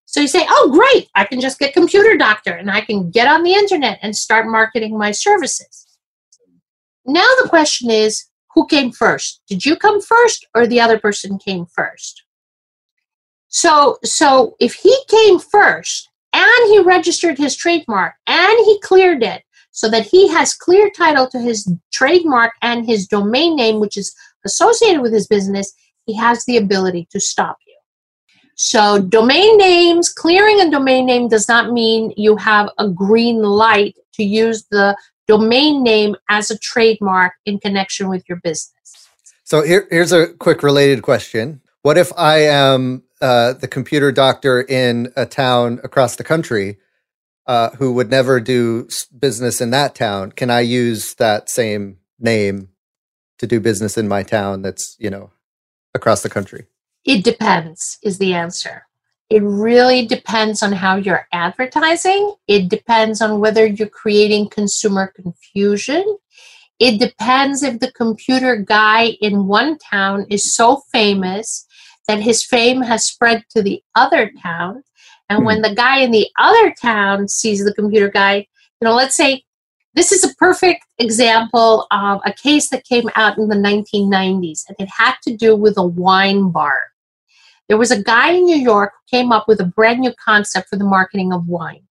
[0.06, 3.26] So you say, oh, great, I can just get Computer Doctor and I can get
[3.26, 5.88] on the internet and start marketing my services.
[7.04, 9.42] Now the question is, who came first?
[9.48, 12.22] Did you come first or the other person came first?
[13.48, 19.42] So, so if he came first and he registered his trademark and he cleared it
[19.70, 24.14] so that he has clear title to his trademark and his domain name, which is
[24.44, 25.72] associated with his business,
[26.06, 27.74] he has the ability to stop you.
[28.56, 33.96] So, domain names, clearing a domain name does not mean you have a green light
[34.14, 39.08] to use the domain name as a trademark in connection with your business.
[39.42, 44.60] So, here, here's a quick related question What if I am uh, the computer doctor
[44.60, 46.76] in a town across the country
[47.46, 48.86] uh, who would never do
[49.18, 50.30] business in that town?
[50.30, 52.68] Can I use that same name
[53.38, 55.30] to do business in my town that's, you know,
[55.94, 56.66] across the country?
[57.06, 58.86] It depends, is the answer.
[59.30, 62.34] It really depends on how you're advertising.
[62.46, 66.04] It depends on whether you're creating consumer confusion.
[66.78, 71.66] It depends if the computer guy in one town is so famous
[72.08, 74.82] that his fame has spread to the other town.
[75.28, 75.62] And when hmm.
[75.62, 78.46] the guy in the other town sees the computer guy,
[78.80, 79.44] you know, let's say
[79.94, 84.76] this is a perfect example of a case that came out in the 1990s, and
[84.78, 86.76] it had to do with a wine bar.
[87.68, 90.68] There was a guy in New York who came up with a brand new concept
[90.68, 91.86] for the marketing of wine.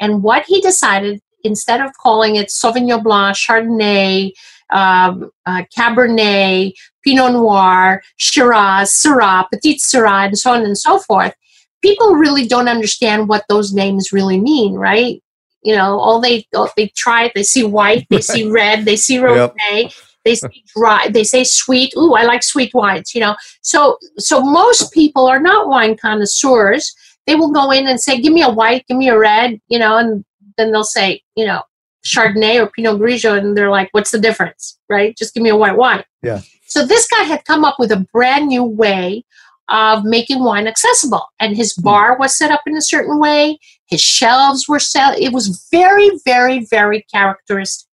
[0.00, 4.32] And what he decided, instead of calling it Sauvignon Blanc, Chardonnay,
[4.70, 6.72] um, uh, Cabernet,
[7.02, 11.34] Pinot Noir, Shiraz, Syrah, Petit Syrah, and so on and so forth,
[11.82, 15.22] people really don't understand what those names really mean, right?
[15.62, 16.46] You know, all they
[16.76, 19.92] they try it, they see white, they see red, they see rosé, yep.
[20.24, 21.92] they see dry, they say sweet.
[21.96, 23.14] Ooh, I like sweet wines.
[23.14, 26.94] You know, so so most people are not wine connoisseurs.
[27.26, 29.78] They will go in and say, "Give me a white, give me a red," you
[29.78, 30.22] know, and
[30.58, 31.62] then they'll say, you know,
[32.04, 35.16] Chardonnay or Pinot Grigio, and they're like, "What's the difference?" Right?
[35.16, 36.04] Just give me a white wine.
[36.22, 36.40] Yeah.
[36.66, 39.24] So this guy had come up with a brand new way
[39.68, 41.26] of making wine accessible.
[41.40, 41.82] And his hmm.
[41.82, 43.58] bar was set up in a certain way.
[43.86, 45.18] His shelves were set.
[45.18, 47.88] It was very, very, very characteristic.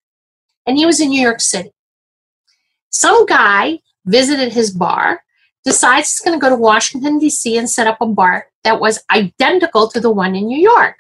[0.66, 1.72] And he was in New York City.
[2.90, 5.22] Some guy visited his bar,
[5.64, 9.04] decides he's going to go to Washington, D.C., and set up a bar that was
[9.14, 10.96] identical to the one in New York.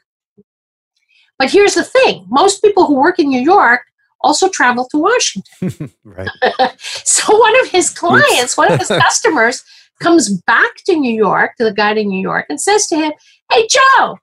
[1.39, 3.81] But here's the thing most people who work in New York
[4.21, 5.93] also travel to Washington.
[6.03, 6.29] right.
[6.79, 9.63] so one of his clients, one of his customers,
[10.01, 13.13] comes back to New York, to the guy in New York, and says to him,
[13.51, 14.17] Hey, Joe,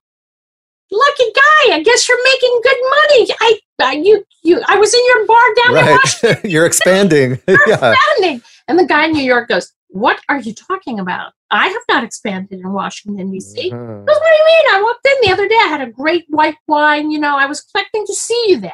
[0.90, 1.74] lucky guy.
[1.74, 3.28] I guess you're making good money.
[3.40, 5.84] I, I you, you, I was in your bar down right.
[5.84, 6.50] in Washington.
[6.50, 7.40] you're expanding.
[7.48, 7.92] you're yeah.
[7.92, 8.42] expanding.
[8.68, 11.34] And the guy in New York goes, What are you talking about?
[11.52, 13.70] I have not expanded in Washington, D.C.
[13.70, 14.04] Goes, mm-hmm.
[14.04, 14.74] what do you mean?
[14.74, 15.54] I walked in the other day.
[15.54, 17.12] I had a great white wine.
[17.12, 18.72] You know, I was expecting to see you there.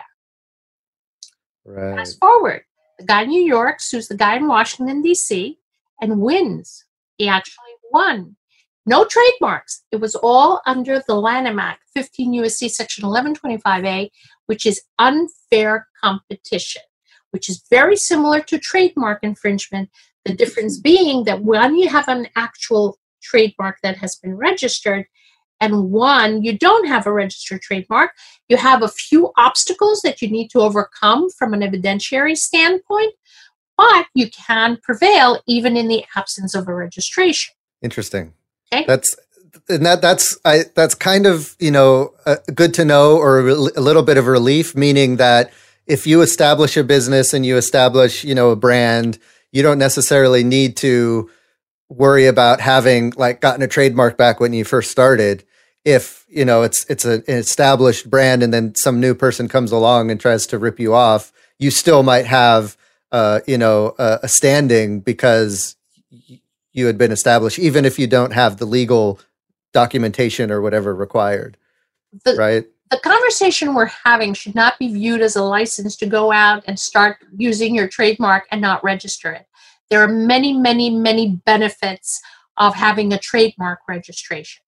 [1.67, 1.99] Right.
[1.99, 2.63] Fast forward.
[2.99, 5.59] The guy in New York sues the guy in Washington, D.C.
[6.01, 6.87] and wins
[7.19, 8.37] he actually won.
[8.87, 9.83] No trademarks.
[9.93, 14.09] It was all under the Lanham Act, 15 USC section 1125A,
[14.47, 16.81] which is unfair competition,
[17.31, 19.91] which is very similar to trademark infringement.
[20.25, 25.07] The difference being that when you have an actual trademark that has been registered,
[25.63, 28.13] and one, you don't have a registered trademark,
[28.49, 33.15] you have a few obstacles that you need to overcome from an evidentiary standpoint
[33.81, 37.55] but you can prevail even in the absence of a registration.
[37.83, 38.35] Interesting.
[38.71, 38.85] Okay.
[38.87, 39.17] That's
[39.71, 43.55] and that that's I that's kind of you know uh, good to know or a
[43.55, 45.51] little bit of relief, meaning that
[45.87, 49.19] if you establish a business and you establish you know a brand,
[49.53, 51.31] you don't necessarily need to
[51.89, 55.45] worry about having like gotten a trademark back when you first started.
[55.85, 59.73] If you know it's it's a, an established brand and then some new person comes
[59.73, 62.77] along and tries to rip you off, you still might have
[63.13, 65.77] uh, you know, uh, a standing because
[66.73, 69.21] you had been established, even if you don't have the legal
[69.73, 71.57] documentation or whatever required.
[72.25, 72.67] The, right.
[72.91, 76.79] The conversation we're having should not be viewed as a license to go out and
[76.79, 79.47] start using your trademark and not register it.
[79.91, 82.21] There are many, many, many benefits
[82.57, 84.63] of having a trademark registration.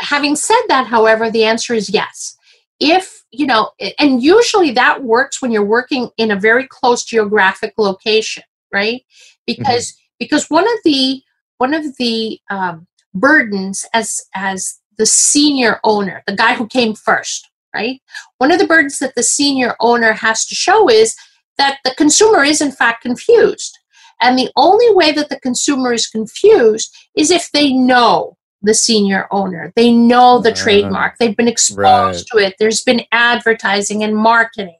[0.00, 2.36] Having said that, however, the answer is yes
[2.80, 7.74] if you know and usually that works when you're working in a very close geographic
[7.76, 8.42] location
[8.72, 9.02] right
[9.46, 10.16] because mm-hmm.
[10.18, 11.22] because one of the
[11.58, 17.48] one of the um, burdens as as the senior owner, the guy who came first,
[17.74, 18.02] right?
[18.36, 21.16] One of the burdens that the senior owner has to show is
[21.56, 23.78] that the consumer is in fact confused.
[24.20, 29.26] And the only way that the consumer is confused is if they know the senior
[29.30, 29.72] owner.
[29.74, 31.16] They know the uh, trademark.
[31.16, 32.42] They've been exposed right.
[32.42, 32.56] to it.
[32.58, 34.76] There's been advertising and marketing.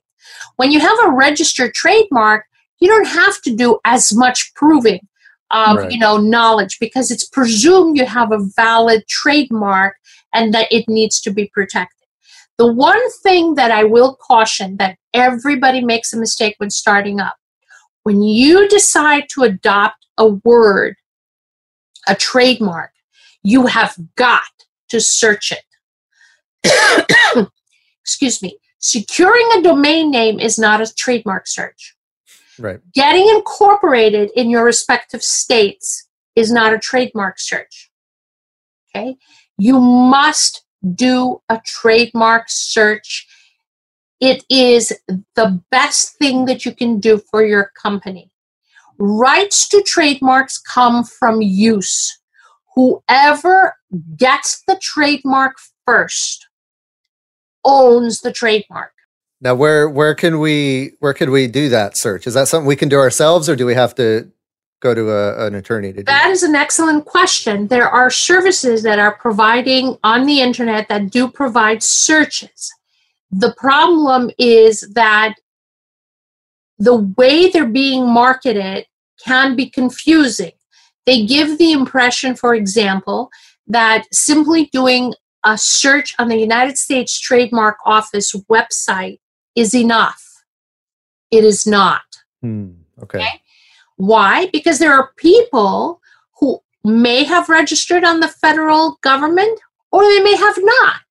[0.57, 2.45] When you have a registered trademark,
[2.79, 5.01] you don't have to do as much proving
[5.51, 5.93] of right.
[5.93, 9.97] you know knowledge because it's presumed you have a valid trademark
[10.33, 11.97] and that it needs to be protected.
[12.59, 17.37] The one thing that I will caution that everybody makes a mistake when starting up.
[18.03, 20.97] When you decide to adopt a word,
[22.07, 22.91] a trademark,
[23.43, 24.43] you have got
[24.91, 25.65] to search it.
[28.03, 28.59] Excuse me.
[28.79, 31.97] Securing a domain name is not a trademark search.
[32.59, 32.81] Right.
[32.95, 37.91] Getting incorporated in your respective states is not a trademark search.
[38.95, 39.17] Okay?
[39.61, 43.27] You must do a trademark search.
[44.19, 44.99] It is
[45.37, 48.31] the best thing that you can do for your company.
[48.99, 52.19] Rights to trademarks come from use.
[52.75, 53.77] Whoever
[54.17, 56.49] gets the trademark first
[57.63, 58.93] owns the trademark.
[59.43, 62.27] Now, where where can we where can we do that search?
[62.27, 64.31] Is that something we can do ourselves, or do we have to
[64.81, 66.25] go to a, an attorney to do that?
[66.25, 67.69] That is an excellent question.
[67.69, 72.73] There are services that are providing on the internet that do provide searches.
[73.31, 75.35] The problem is that
[76.79, 78.87] the way they're being marketed
[79.25, 80.53] can be confusing.
[81.07, 83.31] They give the impression, for example,
[83.67, 85.15] that simply doing
[85.45, 89.21] a search on the United States Trademark Office website
[89.55, 90.23] is enough.
[91.31, 92.03] It is not.
[92.43, 92.71] Hmm,
[93.03, 93.19] okay.
[93.19, 93.40] okay.
[94.01, 94.47] Why?
[94.51, 96.01] Because there are people
[96.39, 99.61] who may have registered on the federal government
[99.93, 101.03] or they may have not,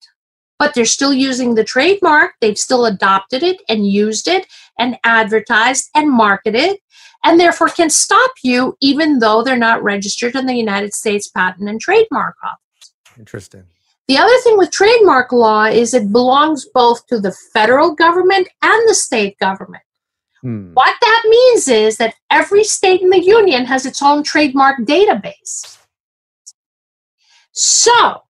[0.58, 2.32] but they're still using the trademark.
[2.40, 4.44] They've still adopted it and used it
[4.76, 6.78] and advertised and marketed
[7.22, 11.68] and therefore can stop you even though they're not registered in the United States Patent
[11.68, 12.92] and Trademark Office.
[13.16, 13.66] Interesting.
[14.08, 18.88] The other thing with trademark law is it belongs both to the federal government and
[18.88, 19.84] the state government.
[20.42, 20.72] Hmm.
[20.72, 25.78] What that means is that every state in the union has its own trademark database.
[27.52, 28.22] So,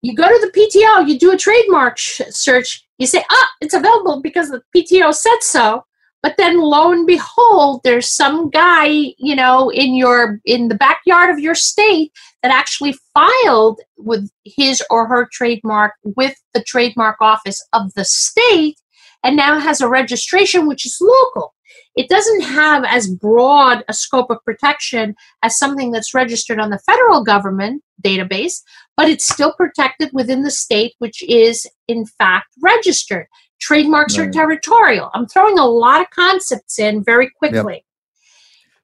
[0.00, 3.74] you go to the PTO, you do a trademark sh- search, you say, ah, it's
[3.74, 5.84] available because the PTO said so.
[6.22, 8.86] But then lo and behold, there's some guy,
[9.18, 12.10] you know, in your in the backyard of your state
[12.42, 18.80] that actually filed with his or her trademark with the trademark office of the state
[19.22, 21.54] and now has a registration which is local.
[21.96, 26.78] It doesn't have as broad a scope of protection as something that's registered on the
[26.78, 28.62] federal government database,
[28.96, 33.26] but it's still protected within the state, which is in fact registered.
[33.60, 34.28] Trademarks right.
[34.28, 35.10] are territorial.
[35.14, 37.74] I'm throwing a lot of concepts in very quickly.
[37.74, 37.82] Yep.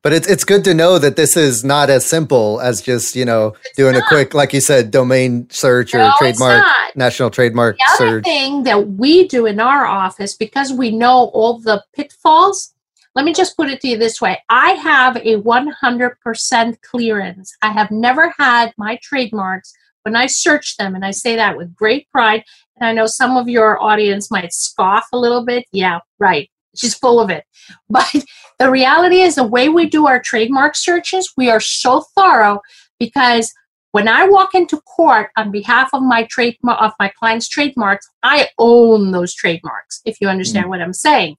[0.04, 3.24] But it's it's good to know that this is not as simple as just you
[3.24, 4.02] know it's doing not.
[4.02, 6.62] a quick, like you said, domain search or no, trademark,
[6.94, 8.24] national trademark the other search.
[8.24, 12.73] thing that we do in our office because we know all the pitfalls.
[13.14, 17.56] Let me just put it to you this way: I have a 100% clearance.
[17.62, 21.74] I have never had my trademarks when I search them, and I say that with
[21.74, 22.44] great pride.
[22.76, 25.64] And I know some of your audience might scoff a little bit.
[25.72, 26.50] Yeah, right.
[26.76, 27.44] She's full of it.
[27.88, 28.12] But
[28.58, 32.60] the reality is, the way we do our trademark searches, we are so thorough
[32.98, 33.52] because
[33.92, 38.48] when I walk into court on behalf of my trade of my client's trademarks, I
[38.58, 40.02] own those trademarks.
[40.04, 41.36] If you understand mm what I'm saying.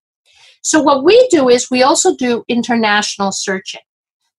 [0.65, 3.81] So what we do is we also do international searching.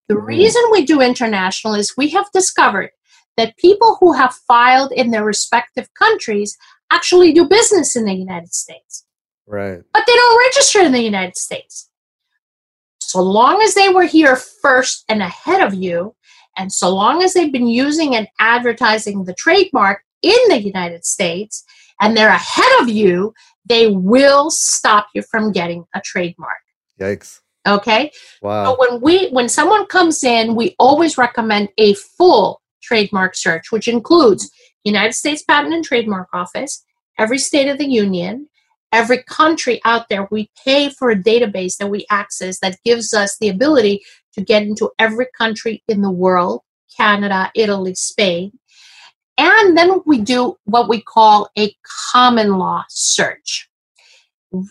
[0.08, 2.90] The mm reason we do international is we have discovered
[3.36, 6.58] that people who have filed in their respective countries
[6.90, 9.06] actually do business in the United States.
[9.46, 9.80] Right.
[9.92, 11.90] But they don't register in the United States.
[12.98, 16.16] So long as they were here first and ahead of you,
[16.56, 21.62] and so long as they've been using and advertising the trademark in the United States
[22.00, 23.32] and they're ahead of you,
[23.68, 26.58] they will stop you from getting a trademark.
[27.00, 27.40] Yikes.
[27.66, 28.12] Okay?
[28.42, 28.64] Wow.
[28.64, 33.88] So when we when someone comes in, we always recommend a full trademark search, which
[33.88, 34.50] includes
[34.84, 36.84] United States Patent and Trademark Office,
[37.18, 38.48] every state of the union,
[38.92, 40.28] every country out there.
[40.30, 44.02] We pay for a database that we access that gives us the ability
[44.34, 46.62] to get into every country in the world
[46.96, 48.52] Canada, Italy, Spain.
[49.38, 51.74] And then we do what we call a
[52.12, 53.68] common law search.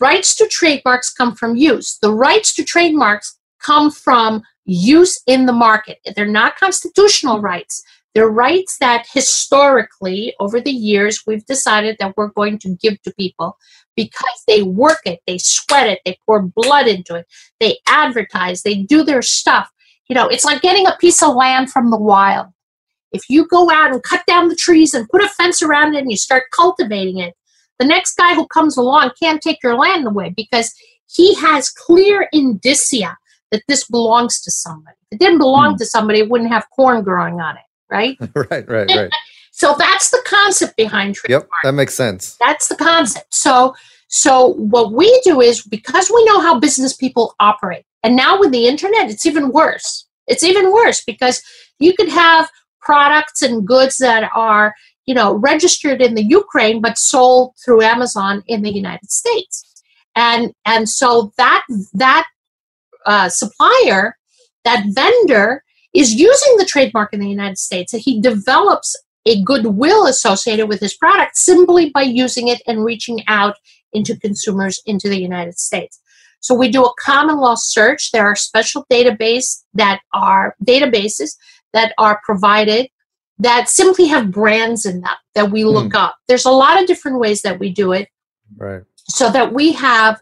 [0.00, 1.98] Rights to trademarks come from use.
[2.02, 5.98] The rights to trademarks come from use in the market.
[6.14, 7.82] They're not constitutional rights.
[8.14, 13.12] They're rights that historically, over the years, we've decided that we're going to give to
[13.12, 13.58] people
[13.94, 17.26] because they work it, they sweat it, they pour blood into it,
[17.60, 19.70] they advertise, they do their stuff.
[20.08, 22.46] You know, it's like getting a piece of land from the wild.
[23.12, 26.00] If you go out and cut down the trees and put a fence around it
[26.00, 27.34] and you start cultivating it,
[27.78, 30.72] the next guy who comes along can't take your land away because
[31.08, 33.16] he has clear indicia
[33.50, 34.96] that this belongs to somebody.
[35.10, 35.76] If it didn't belong hmm.
[35.76, 38.16] to somebody, it wouldn't have corn growing on it, right?
[38.34, 39.10] right, right, right.
[39.52, 41.44] so that's the concept behind trademark.
[41.44, 42.36] Yep, that makes sense.
[42.40, 43.32] That's the concept.
[43.34, 43.74] So
[44.08, 48.52] so what we do is because we know how business people operate, and now with
[48.52, 50.06] the internet, it's even worse.
[50.26, 51.42] It's even worse because
[51.78, 52.50] you could have
[52.86, 54.74] products and goods that are
[55.06, 59.54] you know registered in the Ukraine but sold through Amazon in the United States,
[60.14, 61.64] and and so that
[61.94, 62.26] that
[63.06, 64.18] uh, supplier,
[64.64, 65.62] that vendor
[65.94, 67.94] is using the trademark in the United States.
[67.94, 73.20] And he develops a goodwill associated with his product simply by using it and reaching
[73.28, 73.56] out
[73.92, 76.00] into consumers into the United States.
[76.40, 78.12] So we do a common law search.
[78.12, 81.30] There are special database that are databases
[81.76, 82.88] that are provided
[83.38, 85.98] that simply have brands in them that we look mm.
[85.98, 86.16] up.
[86.26, 88.08] There's a lot of different ways that we do it.
[88.56, 88.82] Right.
[89.08, 90.20] So that we have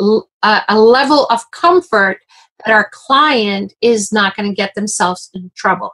[0.00, 0.20] a,
[0.68, 2.18] a level of comfort
[2.64, 5.92] that our client is not going to get themselves in trouble.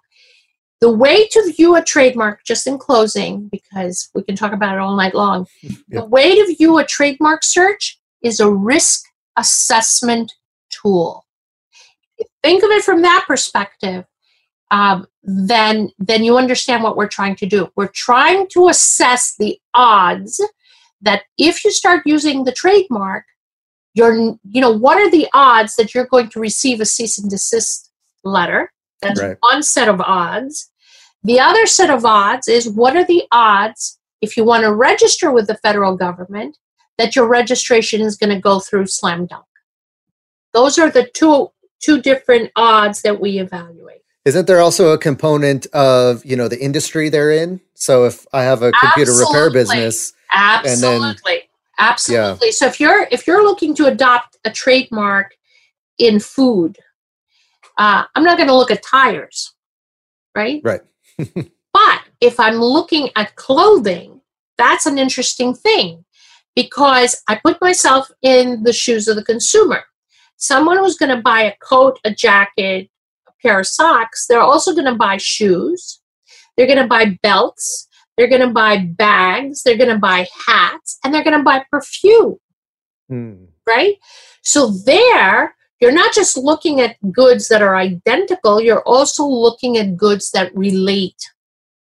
[0.81, 4.81] The way to view a trademark, just in closing, because we can talk about it
[4.81, 5.73] all night long, yep.
[5.89, 9.05] the way to view a trademark search is a risk
[9.37, 10.33] assessment
[10.71, 11.27] tool.
[12.43, 14.07] Think of it from that perspective,
[14.75, 17.69] um, then then you understand what we're trying to do.
[17.77, 20.41] We're trying to assess the odds
[21.01, 23.25] that if you start using the trademark,
[23.95, 27.31] you're you know what are the odds that you're going to receive a cease and
[27.31, 27.93] desist
[28.25, 28.73] letter?
[29.01, 29.37] That's right.
[29.41, 30.71] one set of odds.
[31.23, 35.31] The other set of odds is what are the odds if you want to register
[35.31, 36.59] with the federal government
[36.99, 39.45] that your registration is going to go through slam dunk.
[40.53, 41.51] Those are the two
[41.81, 43.84] two different odds that we evaluate.
[44.25, 47.61] Isn't there also a component of, you know, the industry they're in?
[47.75, 49.35] So if I have a computer Absolutely.
[49.35, 51.17] repair business Absolutely.
[51.27, 51.41] Then,
[51.79, 52.49] Absolutely.
[52.49, 52.53] Yeah.
[52.53, 55.35] So if you're if you're looking to adopt a trademark
[55.99, 56.79] in food,
[57.79, 59.53] uh, I'm not going to look at tires,
[60.35, 60.61] right?
[60.63, 60.83] Right.
[61.19, 64.21] but if I'm looking at clothing,
[64.57, 66.05] that's an interesting thing
[66.55, 69.83] because I put myself in the shoes of the consumer.
[70.37, 72.89] Someone who's going to buy a coat, a jacket,
[73.45, 76.01] pair of socks, they're also going to buy shoes.
[76.57, 77.89] They're going to buy belts.
[78.17, 79.63] They're going to buy bags.
[79.63, 80.99] They're going to buy hats.
[81.05, 82.37] And they're going to buy perfume.
[83.09, 83.45] Hmm.
[83.67, 83.97] Right?
[84.43, 89.97] So there, you're not just looking at goods that are identical, you're also looking at
[89.97, 91.21] goods that relate,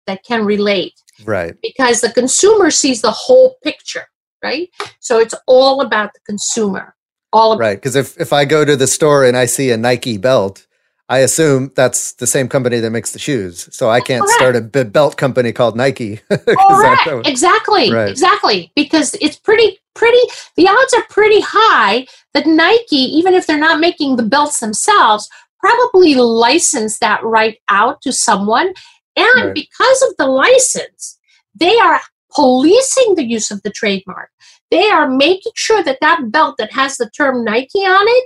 [0.07, 0.95] that can relate.
[1.25, 1.55] Right.
[1.63, 4.07] Because the consumer sees the whole picture,
[4.43, 4.69] right?
[5.01, 6.97] So it's all about the consumer.
[7.33, 7.77] All about right.
[7.77, 10.67] Because if, if I go to the store and I see a Nike belt,
[11.09, 13.69] I assume that's the same company that makes the shoes.
[13.75, 14.39] So I can't Correct.
[14.39, 16.17] start a b- belt company called Nike.
[16.31, 17.27] Correct.
[17.27, 17.93] exactly.
[17.93, 18.09] Right.
[18.09, 18.73] Exactly.
[18.75, 20.19] Because it's pretty, pretty,
[20.57, 25.29] the odds are pretty high that Nike, even if they're not making the belts themselves,
[25.61, 28.73] probably license that right out to someone.
[29.17, 29.55] And right.
[29.55, 31.19] because of the license,
[31.55, 32.01] they are
[32.35, 34.31] policing the use of the trademark.
[34.71, 38.25] They are making sure that that belt that has the term Nike on it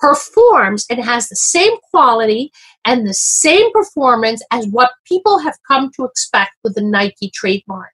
[0.00, 2.50] performs and has the same quality
[2.84, 7.90] and the same performance as what people have come to expect with the Nike trademark.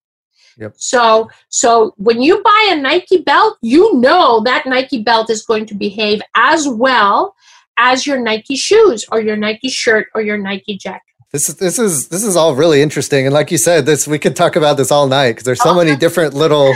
[0.58, 0.74] Yep.
[0.76, 5.66] So, so when you buy a Nike belt, you know that Nike belt is going
[5.66, 7.34] to behave as well
[7.78, 11.02] as your Nike shoes or your Nike shirt or your Nike jacket.
[11.36, 14.18] This is this is this is all really interesting, and like you said, this we
[14.18, 16.72] could talk about this all night because there's so many different little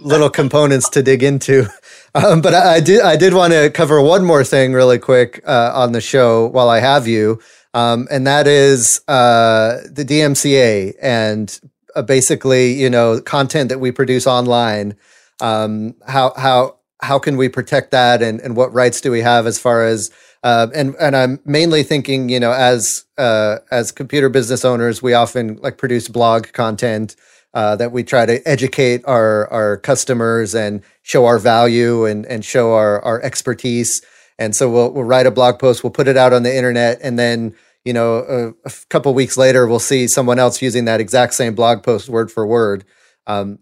[0.00, 1.66] little components to dig into.
[2.14, 5.42] Um, but I, I, did I did want to cover one more thing really quick
[5.46, 7.40] uh, on the show while I have you,
[7.72, 11.58] um, and that is uh, the DMCA and
[11.96, 14.94] uh, basically you know content that we produce online.
[15.40, 19.46] Um, how how how can we protect that, and and what rights do we have
[19.46, 20.10] as far as
[20.42, 25.14] uh, and and I'm mainly thinking, you know, as uh, as computer business owners, we
[25.14, 27.14] often like produce blog content
[27.54, 32.44] uh, that we try to educate our our customers and show our value and and
[32.44, 34.02] show our our expertise.
[34.38, 36.98] And so we'll we'll write a blog post, we'll put it out on the internet,
[37.02, 38.16] and then you know
[38.64, 42.08] a, a couple weeks later we'll see someone else using that exact same blog post
[42.08, 42.84] word for word.
[43.28, 43.60] Um,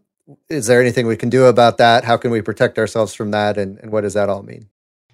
[0.48, 2.04] is there anything we can do about that?
[2.04, 3.58] How can we protect ourselves from that?
[3.58, 4.68] And, and what does that all mean?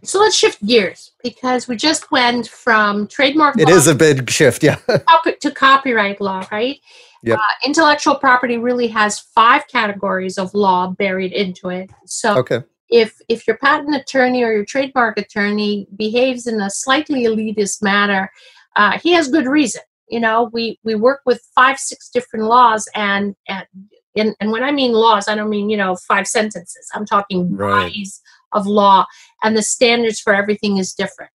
[0.05, 4.63] So let's shift gears because we just went from trademark It is a big shift,
[4.63, 4.77] yeah.
[5.41, 6.79] to copyright law, right?
[7.23, 7.39] Yep.
[7.39, 11.91] Uh, intellectual property really has five categories of law buried into it.
[12.05, 12.61] So Okay.
[12.89, 18.31] if if your patent attorney or your trademark attorney behaves in a slightly elitist manner,
[18.77, 19.83] uh, he has good reason.
[20.09, 23.67] You know, we we work with five six different laws, and and
[24.17, 26.89] and, and when I mean laws, I don't mean you know five sentences.
[26.95, 27.85] I'm talking Right.
[27.87, 28.21] bodies
[28.53, 29.07] of law,
[29.43, 31.31] and the standards for everything is different.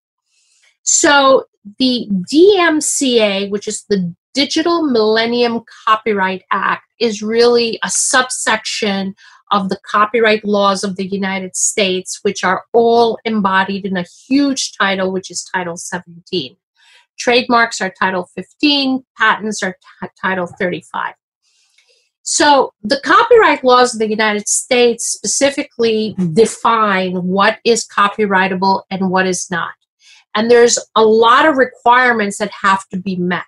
[0.82, 1.44] So
[1.78, 9.14] the DMCA, which is the Digital Millennium Copyright Act, is really a subsection
[9.50, 14.72] of the copyright laws of the United States, which are all embodied in a huge
[14.78, 16.56] title, which is Title 17.
[17.18, 21.14] Trademarks are Title 15, patents are t- Title 35.
[22.24, 29.26] So, the copyright laws of the United States specifically define what is copyrightable and what
[29.26, 29.72] is not.
[30.34, 33.44] And there's a lot of requirements that have to be met.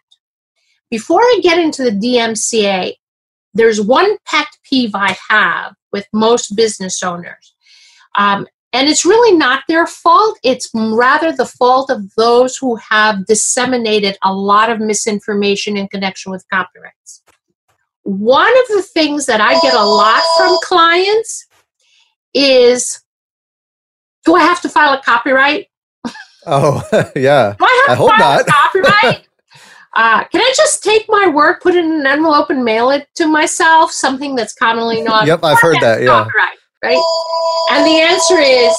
[0.91, 2.95] Before I get into the DMCA,
[3.55, 7.55] there's one pet peeve I have with most business owners.
[8.17, 13.25] Um, and it's really not their fault, it's rather the fault of those who have
[13.27, 17.23] disseminated a lot of misinformation in connection with copyrights.
[18.05, 21.47] One of the things that I get a lot from clients
[22.35, 23.01] is
[24.25, 25.67] Do I have to file a copyright?
[26.47, 26.83] Oh,
[27.17, 27.55] yeah.
[27.59, 28.41] Do I have I to hope file not.
[28.41, 29.29] a copyright?
[29.95, 33.09] uh, can I just take my work, put it in an envelope, and mail it
[33.17, 33.93] to myself?
[33.93, 35.27] Something that's commonly not.
[35.27, 36.01] Yep, I've heard that.
[36.03, 36.09] Yeah.
[36.09, 37.03] Copyright, right?
[37.71, 38.77] And the answer is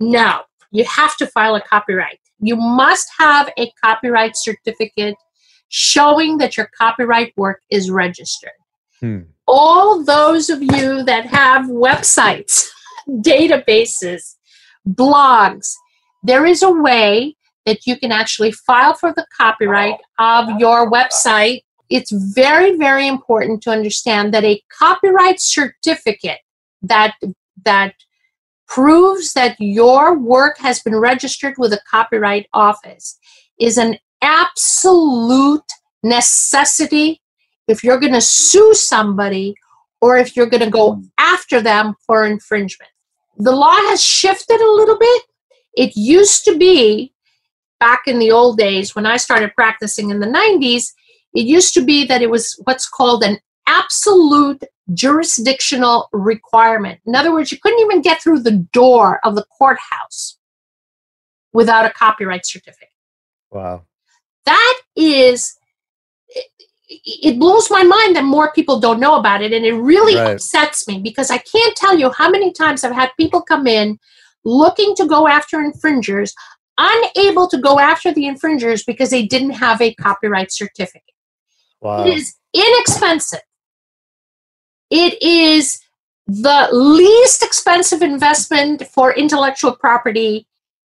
[0.00, 0.40] no.
[0.70, 2.18] You have to file a copyright.
[2.40, 5.14] You must have a copyright certificate
[5.74, 8.50] showing that your copyright work is registered.
[9.00, 9.20] Hmm.
[9.48, 12.68] All those of you that have websites,
[13.08, 14.36] databases,
[14.86, 15.72] blogs,
[16.22, 21.62] there is a way that you can actually file for the copyright of your website.
[21.88, 26.40] It's very, very important to understand that a copyright certificate
[26.82, 27.14] that
[27.64, 27.94] that
[28.68, 33.18] proves that your work has been registered with a copyright office
[33.58, 35.62] is an absolute
[36.02, 37.20] necessity
[37.68, 39.54] if you're going to sue somebody
[40.00, 42.90] or if you're going to go after them for infringement.
[43.38, 45.22] The law has shifted a little bit.
[45.74, 47.12] It used to be
[47.82, 50.92] back in the old days when I started practicing in the 90s,
[51.34, 54.62] it used to be that it was what's called an absolute
[54.94, 57.00] jurisdictional requirement.
[57.06, 60.38] In other words, you couldn't even get through the door of the courthouse
[61.52, 62.90] without a copyright certificate.
[63.50, 63.82] Wow.
[64.46, 65.56] That is,
[66.88, 69.52] it, blows my mind that more people don't know about it.
[69.52, 70.34] And it really Right.
[70.34, 73.98] upsets me because I can't tell you how many times I've had people come in
[74.44, 76.34] looking to go after infringers,
[76.78, 81.02] unable to go after the infringers because they didn't have a copyright certificate.
[81.80, 82.04] Wow.
[82.04, 83.40] It is inexpensive.
[84.90, 85.80] It is
[86.26, 90.46] the least expensive investment for intellectual property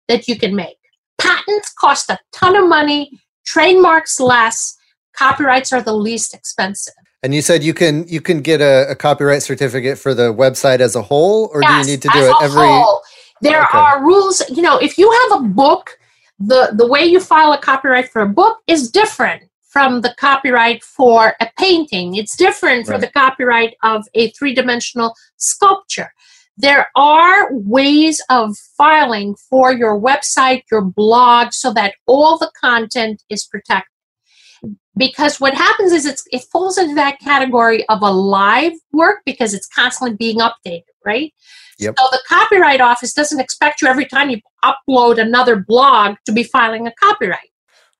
[0.08, 0.78] that you can make.
[1.18, 4.76] Patents cost a ton of money, trademarks less,
[5.14, 6.94] copyrights are the least expensive.
[7.22, 10.80] And you said you can you can get a, a copyright certificate for the website
[10.80, 12.66] as a whole, or do you need to do as it a every?
[12.66, 13.02] whole.
[13.40, 13.78] There Okay.
[13.78, 15.98] are rules, you know, if you have a book,
[16.38, 20.82] the the way you file a copyright for a book is different from the copyright
[20.84, 22.16] for a painting.
[22.16, 26.12] It's different for the copyright of a three-dimensional sculpture.
[26.56, 33.22] There are ways of filing for your website, your blog, so that all the content
[33.28, 33.88] is protected.
[34.96, 39.54] Because what happens is it's, it falls into that category of a live work because
[39.54, 41.32] it's constantly being updated, right?
[41.78, 41.94] Yep.
[41.98, 46.42] So the Copyright Office doesn't expect you every time you upload another blog to be
[46.42, 47.48] filing a copyright.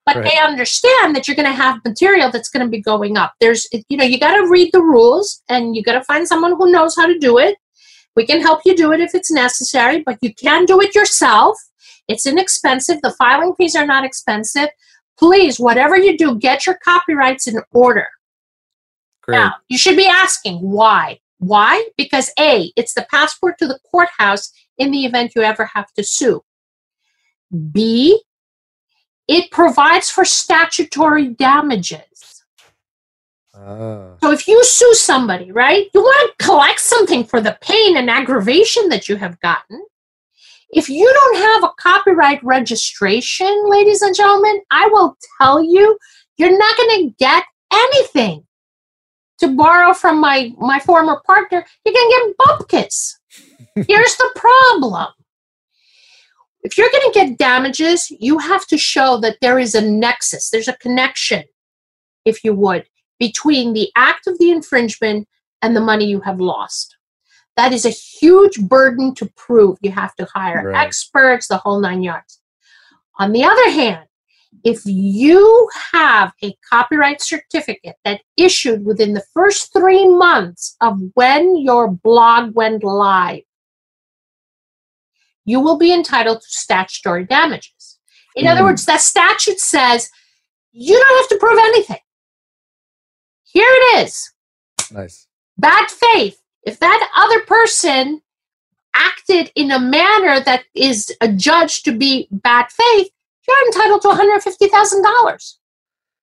[0.04, 0.24] But Right.
[0.32, 3.34] they understand that you're going to have material that's going to be going up.
[3.40, 6.56] There's, you know, you got to read the rules and you got to find someone
[6.56, 7.56] who knows how to do it.
[8.16, 11.56] We can help you do it if it's necessary, but you can do it yourself.
[12.08, 13.00] It's inexpensive.
[13.02, 14.68] The filing fees are not expensive.
[15.18, 18.08] Please, whatever you do, get your copyrights in order.
[19.22, 19.36] Great.
[19.36, 21.20] Now, you should be asking why.
[21.38, 21.88] Why?
[21.96, 26.04] Because A, it's the passport to the courthouse in the event you ever have to
[26.04, 26.42] sue.
[27.72, 28.22] B,
[29.28, 32.31] it provides for statutory damages.
[33.54, 37.96] Ah, So if you sue somebody, right, you want to collect something for the pain
[37.96, 39.84] and aggravation that you have gotten.
[40.70, 45.98] If you don't have a copyright registration, ladies and gentlemen, I will tell you,
[46.38, 48.46] you're not going to get anything.
[49.40, 52.36] To borrow from my, my former partner, you're going to get
[52.86, 53.14] bupkis.
[53.88, 55.08] Here's the problem.
[56.62, 60.50] if you're going to get damages, you have to show that there is a nexus,
[60.50, 61.42] there's a connection,
[62.24, 62.86] if you would,
[63.26, 65.28] between the act of the infringement
[65.62, 66.96] and the money you have lost.
[67.56, 69.78] That is a huge burden to prove.
[69.80, 70.84] You have to hire Right.
[70.86, 72.40] experts, the whole nine yards.
[73.20, 74.06] On the other hand,
[74.64, 81.56] if you have a copyright certificate that issued within the first three months of when
[81.56, 83.44] your blog went live,
[85.44, 88.00] you will be entitled to statutory damages.
[88.34, 88.66] In other Hmm.
[88.70, 90.10] words, that statute says
[90.72, 92.00] you don't have to prove anything.
[93.52, 94.32] Here it is
[94.90, 95.26] Nice.
[95.58, 96.40] bad faith.
[96.64, 98.22] If that other person
[98.94, 103.10] acted in a manner that is adjudged to be bad faith,
[103.48, 105.54] you're entitled to $150,000.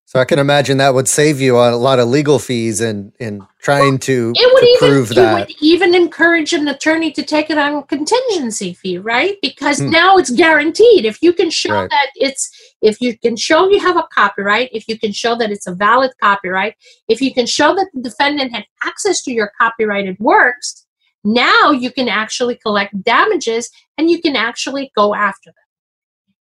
[0.10, 3.46] So I can imagine that would save you a lot of legal fees in in
[3.60, 7.52] trying to, It would to even prove it would even encourage an attorney to take
[7.52, 9.38] it on contingency fee, right?
[9.44, 9.92] Because Hmm.
[9.92, 11.06] now it's guaranteed.
[11.06, 11.90] If you can show Right.
[11.92, 12.50] that it's
[12.82, 15.76] if you can show you have a copyright, if you can show that it's a
[15.76, 16.74] valid copyright,
[17.08, 20.88] if you can show that the defendant had access to your copyrighted works,
[21.24, 25.68] now you can actually collect damages and you can actually go after them.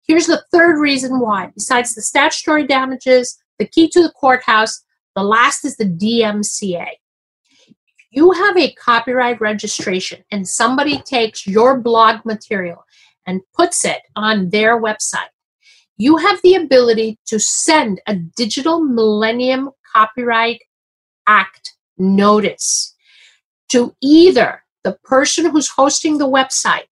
[0.08, 1.52] Here's the third reason why.
[1.54, 4.82] Besides the statutory damages, the key to the courthouse,
[5.14, 6.88] the last is the DMCA
[8.12, 12.84] you have a copyright registration and somebody takes your blog material
[13.26, 15.32] and puts it on their website,
[15.96, 20.60] you have the ability to send a digital Millennium Copyright
[21.26, 22.94] Act notice
[23.70, 26.90] to either the person who's hosting the website,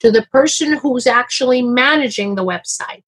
[0.00, 3.04] to the person who's actually managing the website,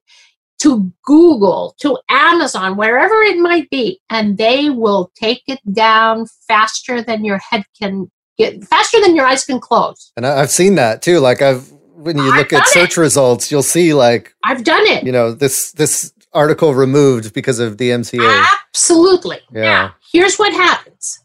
[0.61, 7.02] to Google, to Amazon, wherever it might be, and they will take it down faster
[7.02, 10.12] than your head can get, faster than your eyes can close.
[10.16, 11.18] And I've seen that too.
[11.18, 12.68] Like I've when you I've look at done it.
[12.68, 15.05] search results, you'll see like I've done it.
[15.05, 18.46] you know this this article removed because of the MCA.
[18.68, 19.38] Absolutely.
[19.52, 19.62] Yeah.
[19.62, 21.20] Now, here's what happens.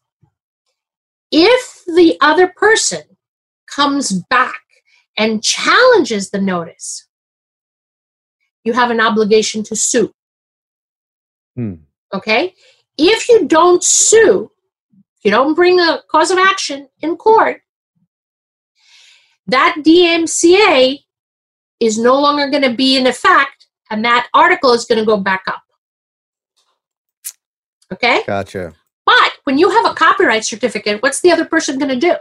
[1.31, 3.01] If the other person
[3.67, 4.61] comes back
[5.17, 7.07] and challenges the notice,
[8.69, 10.13] you have an obligation to sue.
[11.55, 11.73] Hmm.
[12.13, 12.53] Okay?
[12.97, 14.51] If you don't sue,
[14.91, 17.61] if you don't bring a cause of action in court,
[19.47, 20.99] that DMCA
[21.79, 25.17] is no longer going to be in effect and that article is going to go
[25.17, 25.63] back up.
[27.91, 28.21] Okay?
[28.27, 28.75] Gotcha.
[29.05, 32.15] But when you have a copyright certificate, what's the other person going to do?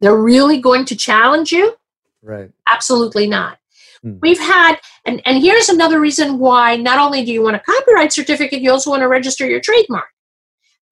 [0.00, 1.76] They're really going to challenge you?
[2.22, 2.50] Right.
[2.72, 3.58] Absolutely not.
[4.02, 4.18] Hmm.
[4.20, 8.12] We've had, and, and here's another reason why not only do you want a copyright
[8.12, 10.08] certificate, you also want to register your trademark.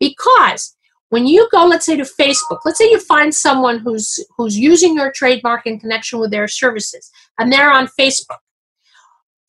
[0.01, 0.77] Because
[1.11, 4.97] when you go, let's say to Facebook, let's say you find someone who's who's using
[4.97, 8.39] your trademark in connection with their services, and they're on Facebook.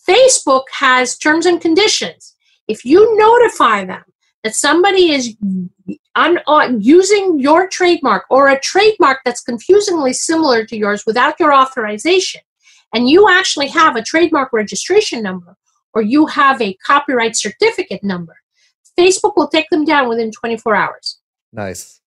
[0.07, 2.35] Facebook has terms and conditions.
[2.67, 4.03] If you notify them
[4.43, 5.35] that somebody is
[6.13, 6.39] un,
[6.79, 12.41] using your trademark or a trademark that's confusingly similar to yours without your authorization,
[12.95, 15.55] and you actually have a trademark registration number
[15.93, 18.35] or you have a copyright certificate number,
[18.97, 21.19] Facebook will take them down within 24 hours.
[21.53, 22.01] Nice.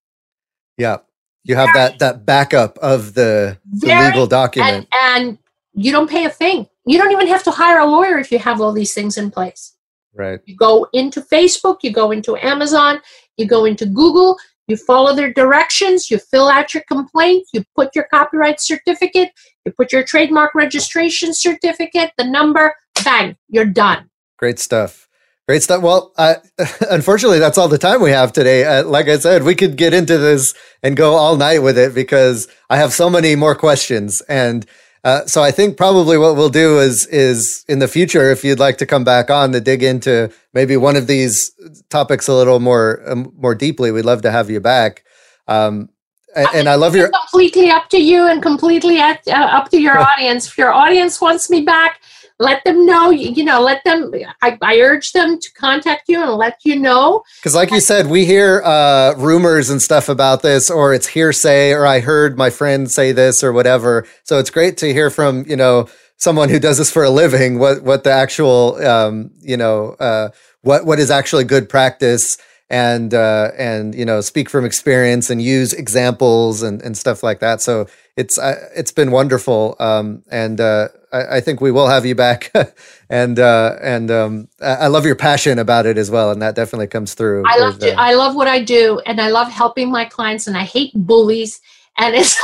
[0.76, 0.98] Yeah.
[1.44, 4.88] You have that that backup of the, the legal And, document.
[5.02, 5.38] and
[5.74, 6.66] you don't pay a thing.
[6.84, 9.30] You don't even have to hire a lawyer if you have all these things in
[9.30, 9.74] place.
[10.14, 10.40] right.
[10.46, 13.00] You go into Facebook, you go into Amazon,
[13.36, 14.36] you go into Google,
[14.68, 19.30] you follow their directions, you fill out your complaint, you put your copyright certificate,
[19.64, 24.08] you put your trademark registration certificate, the number, bang, you're done.
[24.36, 25.08] Great stuff.
[25.48, 25.82] Great stuff.
[25.82, 26.34] Well, uh,
[26.90, 28.64] unfortunately, that's all the time we have today.
[28.64, 31.94] Uh, like I said, we could get into this and go all night with it
[31.94, 34.20] because I have so many more questions.
[34.28, 34.66] And
[35.04, 38.58] uh, so I think probably what we'll do is is in the future, if you'd
[38.58, 41.52] like to come back on to dig into maybe one of these
[41.88, 45.04] topics a little more um, more deeply, we'd love to have you back.
[45.46, 45.88] Um,
[46.36, 49.80] and, and I love your completely up to you and completely at, uh, up to
[49.80, 50.46] your audience.
[50.46, 52.00] If your audience wants me back,
[52.38, 53.10] let them know.
[53.10, 54.12] You, know, let them.
[54.42, 57.22] I, I urge them to contact you and let you know.
[57.40, 61.72] Because, like you said, we hear uh, rumors and stuff about this, or it's hearsay,
[61.72, 64.06] or I heard my friend say this, or whatever.
[64.24, 67.58] So it's great to hear from you know someone who does this for a living
[67.58, 70.28] what what the actual um, you know uh,
[70.62, 72.36] what what is actually good practice
[72.70, 77.40] and uh, and you know speak from experience and use examples and, and stuff like
[77.40, 77.62] that.
[77.62, 82.04] So it's uh, it's been wonderful, um, and uh, I, I think we will have
[82.04, 82.52] you back.
[83.10, 86.88] and uh, and um, I love your passion about it as well, and that definitely
[86.88, 87.44] comes through.
[87.46, 90.56] I love uh, I love what I do, and I love helping my clients, and
[90.56, 91.60] I hate bullies.
[91.96, 92.36] And it's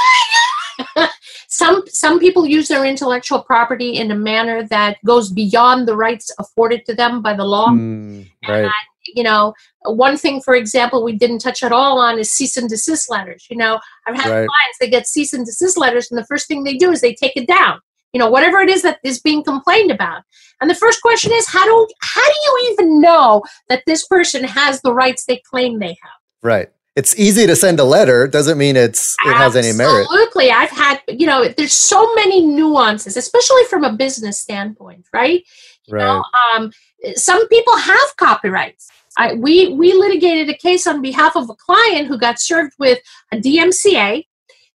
[1.49, 6.31] some some people use their intellectual property in a manner that goes beyond the rights
[6.39, 7.68] afforded to them by the law.
[7.68, 8.70] Mm, right.
[9.07, 12.69] You know, one thing, for example, we didn't touch at all on is cease and
[12.69, 13.47] desist letters.
[13.51, 14.49] You know, I've had Right.
[14.49, 17.15] clients that get cease and desist letters, and the first thing they do is they
[17.15, 17.81] take it down.
[18.13, 20.23] You know, whatever it is that is being complained about.
[20.61, 24.45] And the first question is, how do how do you even know that this person
[24.45, 26.21] has the rights they claim they have?
[26.43, 26.69] Right.
[26.97, 28.29] It's easy to send a letter.
[28.29, 30.03] Doesn't mean it's it has any merit.
[30.05, 30.53] Absolutely.
[30.53, 35.43] I've had, you know, there's so many nuances, especially from a business standpoint, right?
[35.87, 36.05] You Right.
[36.05, 36.25] know,
[36.55, 36.71] um,
[37.17, 38.89] some people have copyrights.
[39.17, 42.99] I, we we litigated a case on behalf of a client who got served with
[43.33, 44.25] a DMCA.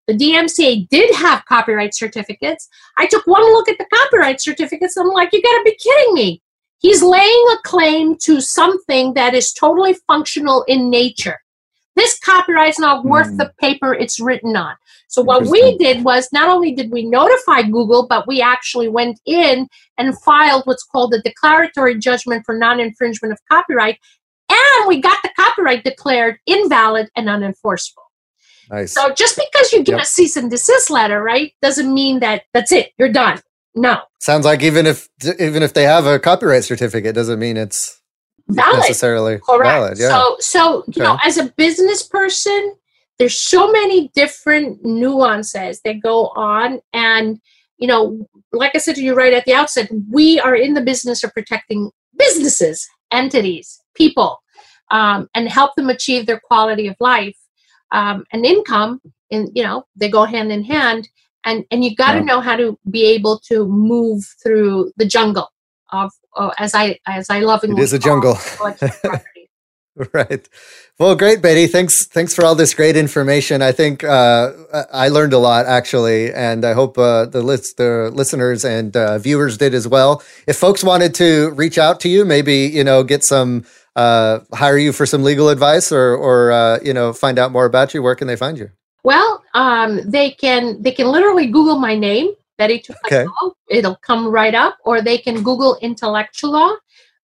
[0.08, 2.68] The DMCA did have copyright certificates.
[2.98, 4.98] I took one look at the copyright certificates.
[4.98, 6.42] And I'm like, you got to be kidding me.
[6.80, 11.38] He's laying a claim to something that is totally functional in nature.
[11.96, 13.38] This copyright is not worth Hmm.
[13.38, 14.76] the paper it's written on.
[15.10, 19.20] So what we did was not only did we notify Google, but we actually went
[19.26, 19.68] in
[19.98, 23.98] and filed what's called a declaratory judgment for non-infringement of copyright,
[24.78, 28.04] and we got the copyright declared invalid and unenforceable.
[28.70, 28.94] Nice.
[28.94, 30.02] So just because you get Yep.
[30.02, 33.42] a cease and desist letter, right, doesn't mean that that's it, you're done.
[33.76, 35.08] No, Sounds like even if
[35.40, 38.02] even if they have a copyright certificate, doesn't mean it's
[38.50, 38.80] valid.
[38.80, 39.64] necessarily Correct.
[39.64, 39.98] valid.
[40.00, 40.10] Yeah.
[40.10, 42.76] So, so you know, as a business person,
[43.20, 47.40] there's so many different nuances that go on, and
[47.78, 50.82] you know, like I said to you right at the outset, we are in the
[50.82, 54.42] business of protecting businesses, entities, people,
[54.92, 57.38] um, and help them achieve their quality of life
[57.92, 59.02] um, and income.
[59.32, 61.10] And you know, they go hand in hand.
[61.46, 62.26] And and you got to Yeah.
[62.26, 65.50] know how to be able to move through the jungle
[65.92, 68.38] of, uh, as I as I lovingly it is a jungle.
[70.14, 70.48] right.
[71.00, 71.68] Well, great, Betty.
[71.68, 72.08] Thanks.
[72.08, 73.62] Thanks for all this great information.
[73.62, 74.52] I think uh,
[74.94, 79.18] I learned a lot actually, and I hope uh, the list, the listeners and uh,
[79.18, 80.22] viewers did as well.
[80.48, 83.66] If folks wanted to reach out to you, maybe you know get some
[84.00, 87.66] uh, hire you for some legal advice, or or uh, you know find out more
[87.66, 88.70] about you, where can they find you?
[89.04, 93.26] Well, um, they can they can literally Google my name, Betty Okay.
[93.70, 96.72] It'll come right up, or they can Google intellectual law.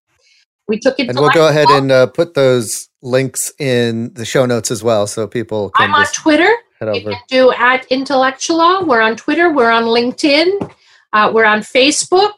[0.68, 4.46] We took it And we'll go ahead and uh, put those links in the show
[4.46, 6.50] notes as well, so people can I'm on Twitter.
[6.80, 7.10] head You over.
[7.10, 8.84] can do at Intellectual Law.
[8.84, 9.52] We're on Twitter.
[9.52, 10.72] We're on LinkedIn.
[11.12, 12.32] Uh, we're on Facebook.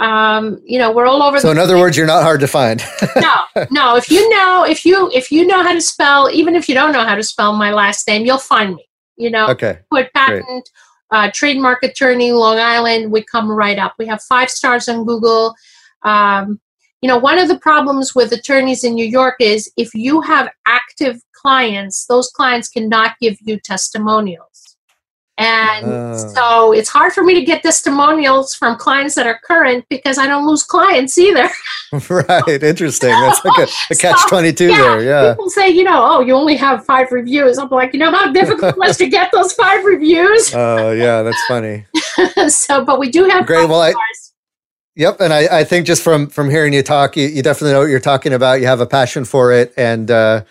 [0.00, 1.40] Um, you know, we're all over.
[1.40, 2.82] So, the in other words, you're not hard to find.
[3.16, 3.96] no, no.
[3.96, 6.92] If you know, if you if you know how to spell, even if you don't
[6.92, 8.84] know how to spell my last name, you'll find me.
[9.16, 9.80] You know, okay.
[9.90, 10.70] put patent,
[11.10, 13.10] uh, trademark attorney, Long Island.
[13.10, 13.94] We come right up.
[13.98, 15.54] We have five stars on Google.
[16.02, 16.60] Um,
[17.00, 20.50] you know, one of the problems with attorneys in New York is if you have
[20.66, 24.47] active clients, those clients cannot give you testimonials.
[25.38, 26.32] And Oh.
[26.34, 30.26] so it's hard for me to get testimonials from clients that are current because I
[30.26, 31.48] don't lose clients either.
[32.10, 32.62] right.
[32.62, 33.10] Interesting.
[33.10, 35.02] That's like a, a catch So, 22 yeah, there.
[35.04, 35.32] Yeah.
[35.34, 37.56] People say, you know, oh, you only have five reviews.
[37.56, 40.52] I'm like, you know how difficult it was to get those five reviews?
[40.54, 41.22] Oh, yeah.
[41.22, 41.86] That's funny.
[42.48, 43.68] so, but we do have Great.
[43.68, 43.94] Well, I-
[44.96, 45.20] Yep.
[45.20, 47.86] And I, I think just from, from hearing you talk, you, you definitely know what
[47.88, 48.60] you're talking about.
[48.60, 49.72] You have a passion for it.
[49.76, 50.42] And, uh,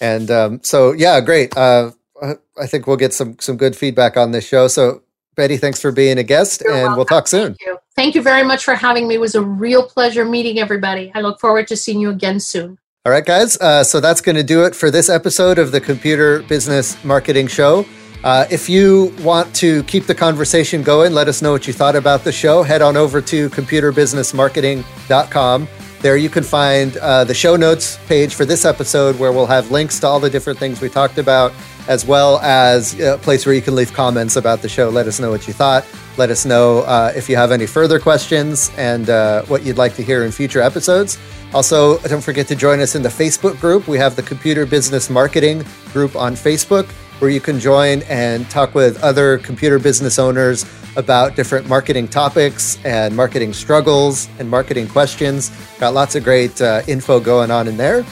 [0.00, 1.56] and, um, so yeah, great.
[1.56, 1.90] Uh,
[2.22, 4.68] I- I think we'll get some, some good feedback on this show.
[4.68, 5.02] So
[5.36, 7.48] Betty, thanks for being a guest You're and we'll talk soon.
[7.54, 7.78] Thank you.
[7.94, 9.16] Thank you very much for having me.
[9.16, 11.12] It was a real pleasure meeting everybody.
[11.14, 12.78] I look forward to seeing you again soon.
[13.04, 13.58] All right, guys.
[13.58, 17.46] Uh, so that's going to do it for this episode of the Computer Business Marketing
[17.46, 17.84] Show.
[18.24, 21.94] Uh, if you want to keep the conversation going, let us know what you thought
[21.94, 22.62] about the show.
[22.64, 25.68] Head on over to computerbusinessmarketing.com.
[26.06, 29.72] There you can find uh, the show notes page for this episode where we'll have
[29.72, 31.52] links to all the different things we talked about,
[31.88, 34.88] as well as a place where you can leave comments about the show.
[34.88, 35.84] Let us know what you thought.
[36.16, 39.96] Let us know uh, if you have any further questions and uh, what you'd like
[39.96, 41.18] to hear in future episodes.
[41.52, 43.88] Also, don't forget to join us in the Facebook group.
[43.88, 46.88] We have the Computer Business Marketing group on Facebook
[47.18, 50.64] where you can join and talk with other computer business owners
[50.96, 55.50] about different marketing topics and marketing struggles and marketing questions.
[55.78, 58.04] Got lots of great uh, info going on in there.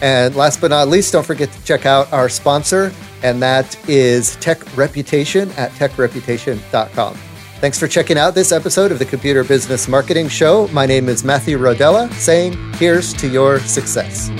[0.00, 2.92] And last but not least, don't forget to check out our sponsor,
[3.22, 7.18] and that is Tech Reputation at techreputation.com.
[7.60, 10.68] Thanks for checking out this episode of the Computer Business Marketing Show.
[10.68, 14.30] My name is Matthew Rodella, saying, Here's to your success.